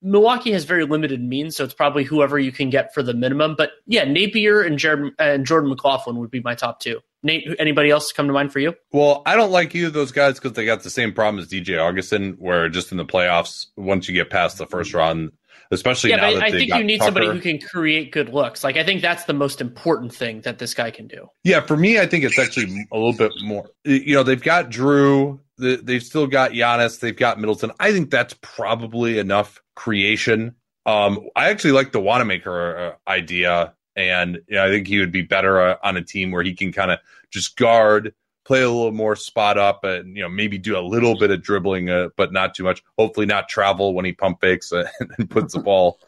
[0.02, 3.56] Milwaukee has very limited means, so it's probably whoever you can get for the minimum.
[3.58, 7.02] But yeah, Napier and, Jared, and Jordan McLaughlin would be my top two.
[7.22, 8.76] Nate, anybody else come to mind for you?
[8.94, 11.50] Well, I don't like either of those guys because they got the same problem as
[11.50, 15.32] DJ Augustin, where just in the playoffs, once you get past the first round,
[15.72, 18.64] especially yeah, now that I think you need Tucker, somebody who can create good looks.
[18.64, 21.30] Like I think that's the most important thing that this guy can do.
[21.44, 23.70] Yeah, for me, I think it's actually a little bit more.
[23.84, 27.72] You know, they've got Drew, they've still got Giannis, they've got Middleton.
[27.80, 30.56] I think that's probably enough creation.
[30.86, 35.12] Um, I actually like the Wanamaker uh, idea, and you know, I think he would
[35.12, 37.00] be better uh, on a team where he can kind of
[37.32, 38.14] just guard,
[38.50, 41.44] play a little more spot up, and you know maybe do a little bit of
[41.44, 42.84] dribbling, uh, but not too much.
[42.98, 46.00] Hopefully, not travel when he pump fakes uh, and puts the ball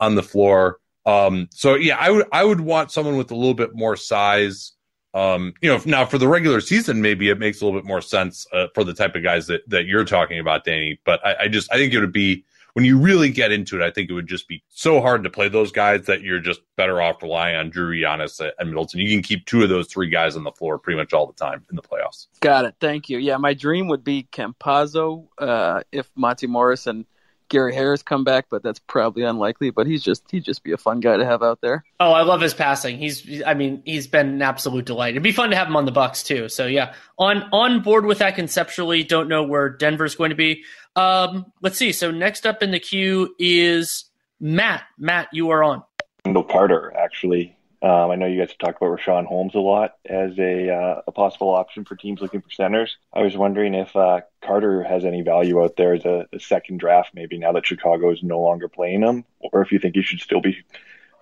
[0.00, 0.78] on the floor.
[1.04, 4.72] Um, so yeah, I would I would want someone with a little bit more size
[5.14, 8.00] Um, you know, now for the regular season, maybe it makes a little bit more
[8.00, 10.98] sense uh, for the type of guys that, that you're talking about, Danny.
[11.04, 13.84] But I, I just, I think it would be, when you really get into it,
[13.84, 16.60] I think it would just be so hard to play those guys that you're just
[16.76, 19.00] better off relying on Drew, Giannis, and Middleton.
[19.00, 21.34] You can keep two of those three guys on the floor pretty much all the
[21.34, 22.28] time in the playoffs.
[22.40, 22.74] Got it.
[22.80, 23.18] Thank you.
[23.18, 27.04] Yeah, my dream would be Campazzo uh, if Monte Morris and
[27.48, 29.70] Gary Harris come back, but that's probably unlikely.
[29.70, 31.84] But he's just he'd just be a fun guy to have out there.
[32.00, 32.98] Oh, I love his passing.
[32.98, 35.10] He's I mean he's been an absolute delight.
[35.10, 36.48] It'd be fun to have him on the Bucks too.
[36.48, 39.02] So yeah, on on board with that conceptually.
[39.02, 40.64] Don't know where Denver's going to be.
[40.96, 41.92] Um, let's see.
[41.92, 44.04] So next up in the queue is
[44.40, 44.82] Matt.
[44.98, 45.82] Matt, you are on.
[46.24, 47.56] Wendell Carter, actually.
[47.82, 51.02] Um, I know you guys have talked about Richaun Holmes a lot as a, uh,
[51.08, 52.96] a possible option for teams looking for centers.
[53.12, 56.78] I was wondering if uh, Carter has any value out there as a, a, second
[56.78, 60.02] draft, maybe now that Chicago is no longer playing him, or if you think he
[60.02, 60.58] should still be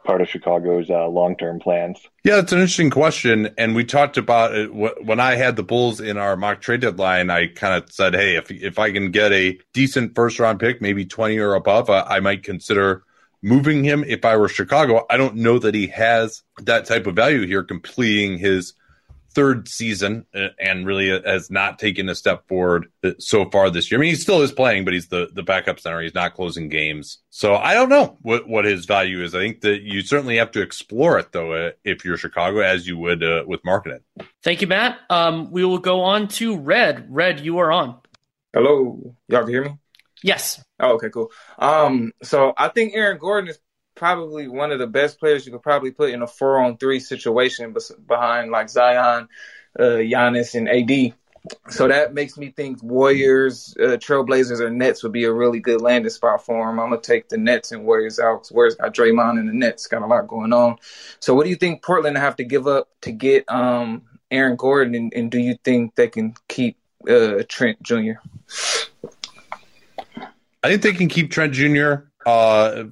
[0.04, 2.06] part of Chicago's uh, long term plans.
[2.24, 3.54] Yeah, that's an interesting question.
[3.56, 7.30] And we talked about it when I had the Bulls in our mock trade deadline.
[7.30, 10.82] I kind of said, hey, if if I can get a decent first round pick,
[10.82, 13.04] maybe 20 or above, I, I might consider
[13.43, 15.07] moving him if I were Chicago.
[15.09, 18.74] I don't know that he has that type of value here, completing his
[19.32, 22.86] third season uh, and really has not taken a step forward
[23.18, 23.99] so far this year.
[23.99, 26.01] I mean, he still is playing, but he's the, the backup center.
[26.01, 27.18] He's not closing games.
[27.30, 29.34] So I don't know what, what his value is.
[29.34, 32.86] I think that you certainly have to explore it, though, uh, if you're Chicago, as
[32.86, 34.01] you would uh, with Markkanen.
[34.43, 34.99] Thank you, Matt.
[35.09, 37.07] Um, we will go on to Red.
[37.09, 38.01] Red, you are on.
[38.53, 39.14] Hello.
[39.28, 39.80] Y'all can hear me?
[40.23, 40.62] Yes.
[40.79, 41.31] Oh, okay, cool.
[41.59, 43.59] Um, so I think Aaron Gordon is
[43.95, 47.01] probably one of the best players you could probably put in a four on three
[47.01, 47.75] situation
[48.07, 49.29] behind like Zion,
[49.79, 51.14] uh, Giannis, and AD.
[51.71, 55.81] So that makes me think Warriors, uh, Trailblazers, or Nets would be a really good
[55.81, 56.79] landing spot for him.
[56.79, 58.51] I'm gonna take the Nets and Warriors out.
[58.53, 60.77] Warriors got Draymond and the Nets got a lot going on.
[61.18, 64.95] So what do you think Portland have to give up to get um, Aaron Gordon,
[64.95, 66.77] and, and, do you think they can keep
[67.09, 68.21] uh, Trent Jr.?
[70.62, 71.94] I think they can keep Trent Jr.
[72.26, 72.84] Uh,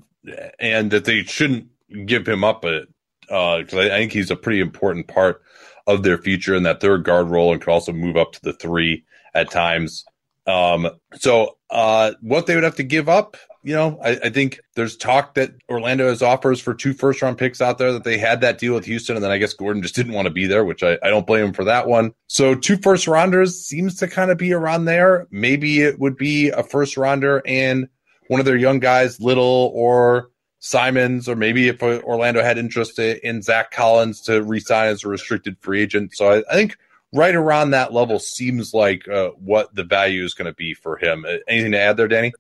[0.59, 1.69] and that they shouldn't
[2.07, 5.43] give him up because uh, I, think he's a pretty important part
[5.87, 8.53] of their future in that third guard role and could also move up to the
[8.55, 9.05] three
[9.35, 10.05] at times.
[10.47, 14.61] Um, so uh, what they would have to give up, you know, I, I, think
[14.75, 18.17] there's talk that Orlando has offers for two first round picks out there that they
[18.17, 20.47] had that deal with Houston, and then I guess Gordon just didn't want to be
[20.47, 22.15] there, which I, I don't blame him for that one.
[22.29, 25.27] So two first rounders seems to kind of be around there.
[25.31, 27.89] Maybe it would be a first rounder and
[28.29, 33.43] one of their young guys, Little or Simons, or maybe if Orlando had interest in
[33.43, 36.15] Zach Collins to resign as a restricted free agent.
[36.15, 36.77] So I, I think
[37.13, 40.97] right around that level seems like uh, what the value is going to be for
[40.97, 41.25] him.
[41.27, 42.33] Uh, anything to add there, Danny?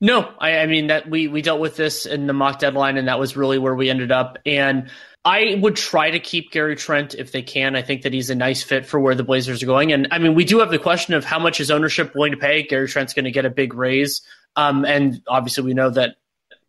[0.00, 3.08] No, I, I, mean that we we dealt with this in the mock deadline, and
[3.08, 4.38] that was really where we ended up.
[4.44, 4.90] And
[5.24, 7.76] I would try to keep Gary Trent if they can.
[7.76, 9.92] I think that he's a nice fit for where the Blazers are going.
[9.92, 12.38] And I mean, we do have the question of how much is ownership willing to
[12.38, 12.64] pay.
[12.64, 14.20] Gary Trent's going to get a big raise,
[14.56, 16.16] um, and obviously we know that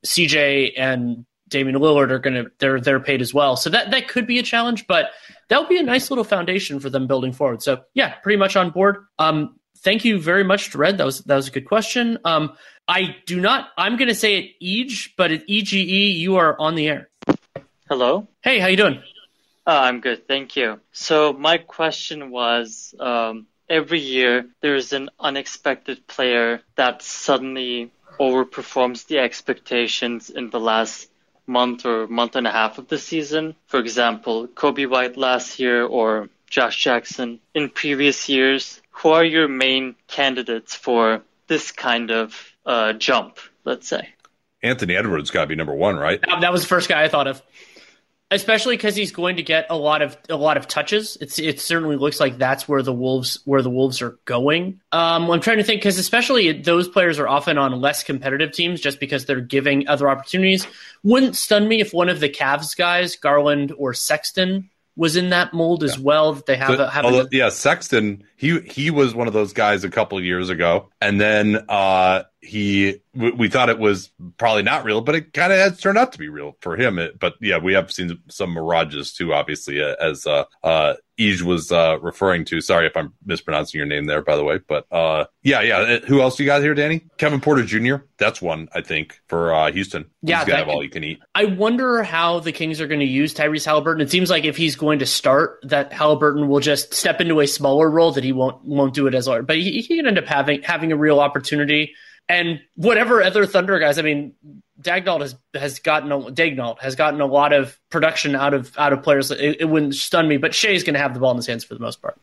[0.05, 3.55] CJ and Damian Lillard are going to they're they're paid as well.
[3.55, 5.11] So that that could be a challenge, but
[5.49, 7.61] that would be a nice little foundation for them building forward.
[7.61, 9.05] So yeah, pretty much on board.
[9.19, 10.97] Um, thank you very much to Red.
[10.97, 12.17] That was that was a good question.
[12.25, 12.53] Um,
[12.87, 13.69] I do not.
[13.77, 17.09] I'm going to say it EJ, but at EGE you are on the air.
[17.87, 18.27] Hello.
[18.41, 19.01] Hey, how you doing?
[19.67, 20.79] Uh, I'm good, thank you.
[20.91, 29.19] So my question was, um, every year there's an unexpected player that suddenly overperforms the
[29.19, 31.09] expectations in the last
[31.47, 33.55] month or month and a half of the season.
[33.67, 38.81] For example, Coby White last year or Josh Jackson in previous years.
[38.91, 44.09] Who are your main candidates for this kind of uh, jump, let's say?
[44.63, 46.19] Anthony Edwards got to be number one, right?
[46.41, 47.41] That was the first guy I thought of
[48.31, 51.17] especially because he's going to get a lot of a lot of touches.
[51.21, 54.81] It's it certainly looks like that's where the wolves where the wolves are going.
[54.91, 58.81] Um, I'm trying to think because especially those players are often on less competitive teams
[58.81, 60.67] just because they're giving other opportunities.
[61.03, 65.53] Wouldn't stun me if one of the Cavs guys, Garland or Sexton, was in that
[65.53, 66.33] mold as well.
[66.33, 68.23] That they have, so, have although, a, yeah, Sexton.
[68.35, 72.23] He he was one of those guys a couple of years ago, and then uh,
[72.41, 76.13] he we thought it was probably not real, but it kind of has turned out
[76.13, 76.99] to be real for him.
[76.99, 81.43] It, but yeah, we have seen some mirages too, obviously, uh, as uh, uh, EJ
[81.43, 82.59] was uh, referring to.
[82.59, 84.59] Sorry if I'm mispronouncing your name there, by the way.
[84.59, 85.77] But uh, yeah, yeah.
[85.77, 87.05] Uh, who else you got here, Danny?
[87.17, 88.05] Kevin Porter Jr.
[88.17, 90.05] That's one I think for uh, Houston.
[90.21, 91.19] Yeah, he's gonna have all you can eat.
[91.33, 94.01] I wonder how the Kings are going to use Tyrese Halliburton.
[94.01, 97.47] It seems like if he's going to start, that Halliburton will just step into a
[97.47, 99.47] smaller role that he won't won't do it as hard.
[99.47, 101.93] But he, he can end up having having a real opportunity.
[102.27, 104.33] And whatever other Thunder guys, I mean,
[104.81, 108.93] Daigneault has has gotten a, Daigneault has gotten a lot of production out of out
[108.93, 109.31] of players.
[109.31, 111.63] It, it wouldn't stun me, but Shai's going to have the ball in his hands
[111.63, 112.17] for the most part.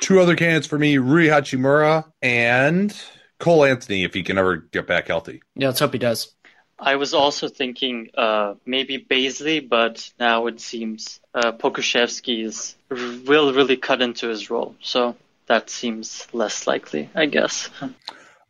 [0.00, 2.94] Two other candidates for me: Rui Hachimura and
[3.38, 5.42] Cole Anthony, if he can ever get back healthy.
[5.54, 6.34] Yeah, let's hope he does.
[6.78, 13.54] I was also thinking uh, maybe Bazley, but now it seems uh, Pokusevski is will
[13.54, 14.74] really cut into his role.
[14.82, 15.16] So
[15.46, 17.70] that seems less likely, I guess.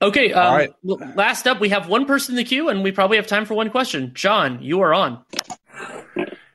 [0.02, 0.32] Okay.
[0.32, 0.74] Um,
[1.14, 3.54] Last up, we have one person in the queue, and we probably have time for
[3.54, 4.12] one question.
[4.14, 5.24] John, you are on.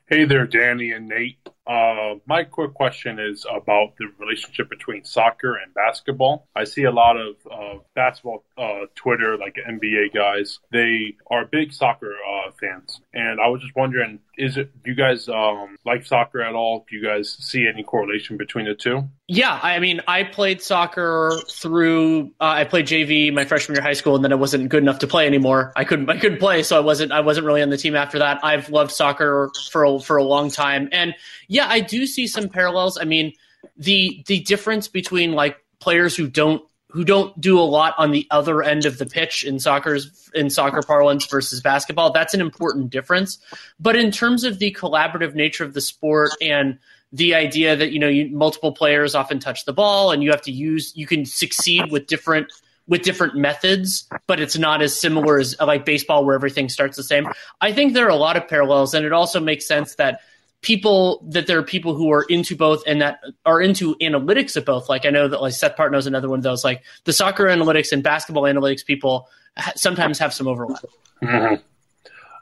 [0.07, 1.37] Hey there, Danny and Nate.
[1.67, 6.47] Uh, my quick question is about the relationship between soccer and basketball.
[6.55, 10.57] I see a lot of uh, basketball uh, Twitter, like NBA guys.
[10.71, 14.95] They are big soccer uh, fans, and I was just wondering: is it do you
[14.95, 16.85] guys um, like soccer at all?
[16.89, 19.03] Do you guys see any correlation between the two?
[19.27, 22.31] Yeah, I mean, I played soccer through.
[22.39, 24.99] Uh, I played JV my freshman year high school, and then I wasn't good enough
[24.99, 25.73] to play anymore.
[25.75, 26.09] I couldn't.
[26.09, 27.11] I couldn't play, so I wasn't.
[27.11, 28.43] I wasn't really on the team after that.
[28.43, 31.13] I've loved soccer for a, for a long time, and
[31.47, 32.97] yeah, I do see some parallels.
[32.97, 33.33] I mean,
[33.77, 38.27] the the difference between like players who don't who don't do a lot on the
[38.31, 42.89] other end of the pitch in soccer's in soccer parlance versus basketball, that's an important
[42.89, 43.37] difference.
[43.79, 46.79] But in terms of the collaborative nature of the sport and
[47.11, 50.41] the idea that you know you, multiple players often touch the ball and you have
[50.43, 52.51] to use you can succeed with different
[52.87, 57.03] with different methods but it's not as similar as like baseball where everything starts the
[57.03, 57.27] same
[57.61, 60.21] i think there are a lot of parallels and it also makes sense that
[60.61, 64.65] people that there are people who are into both and that are into analytics of
[64.65, 67.13] both like i know that like seth partnow is another one of those like the
[67.13, 70.83] soccer analytics and basketball analytics people ha- sometimes have some overlap
[71.23, 71.55] mm-hmm.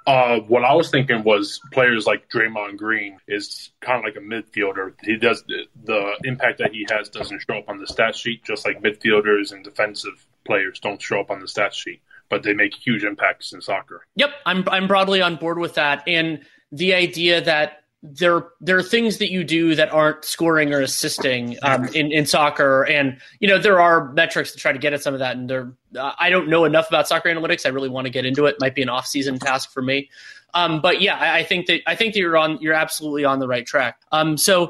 [0.08, 4.26] Uh, what I was thinking was players like Draymond Green is kind of like a
[4.26, 4.94] midfielder.
[5.04, 5.44] He does
[5.84, 9.52] the impact that he has doesn't show up on the stat sheet, just like midfielders
[9.52, 13.52] and defensive players don't show up on the stat sheet, but they make huge impacts
[13.52, 14.06] in soccer.
[14.16, 16.40] Yep, I'm I'm broadly on board with that, and
[16.72, 21.58] the idea that there there are things that you do that aren't scoring or assisting
[21.64, 25.02] um, in in soccer, and you know there are metrics to try to get at
[25.02, 25.36] some of that.
[25.36, 27.66] And there, I don't know enough about soccer analytics.
[27.66, 28.58] I really want to get into it.
[28.60, 30.10] Might be an off season task for me.
[30.54, 33.40] Um, but yeah, I, I, think that I think that you're on you're absolutely on
[33.40, 34.00] the right track.
[34.12, 34.70] Um, so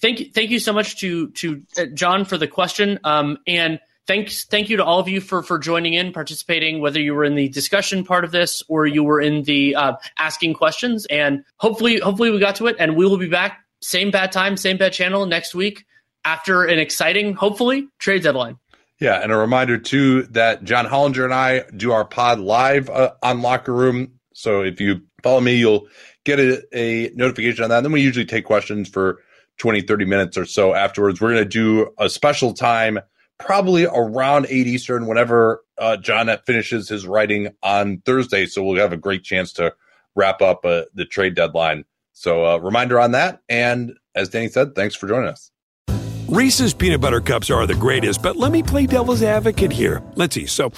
[0.00, 2.98] thank you thank you so much to to uh, John for the question.
[3.04, 6.98] Um, and thanks thank you to all of you for for joining in participating whether
[6.98, 10.54] you were in the discussion part of this or you were in the uh, asking
[10.54, 11.06] questions.
[11.06, 14.56] And hopefully hopefully we got to it and we will be back same bad time
[14.56, 15.84] same bad channel next week
[16.24, 18.58] after an exciting hopefully trade deadline.
[18.98, 23.12] Yeah and a reminder too that john hollinger and i do our pod live uh,
[23.22, 24.14] on locker room.
[24.32, 25.86] So if you follow me you'll
[26.24, 27.78] get a, a notification on that.
[27.78, 29.22] And then we usually take questions for
[29.58, 31.20] 20 30 minutes or so afterwards.
[31.20, 33.00] We're going to do a special time
[33.38, 38.46] probably around 8 Eastern, whenever uh, John finishes his writing on Thursday.
[38.46, 39.74] So we'll have a great chance to
[40.14, 41.84] wrap up uh, the trade deadline.
[42.12, 43.40] So, uh, reminder on that.
[43.48, 45.52] And as Danny said, thanks for joining us.
[46.28, 50.02] Reese's peanut butter cups are the greatest, but let me play devil's advocate here.
[50.16, 50.46] Let's see.
[50.46, 50.72] So,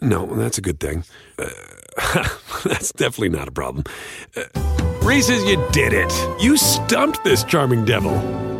[0.00, 1.04] no, that's a good thing.
[1.38, 1.48] Uh,
[2.64, 3.84] that's definitely not a problem.
[4.34, 4.44] Uh,
[5.02, 6.42] Reese's, you did it.
[6.42, 8.53] You stumped this charming devil.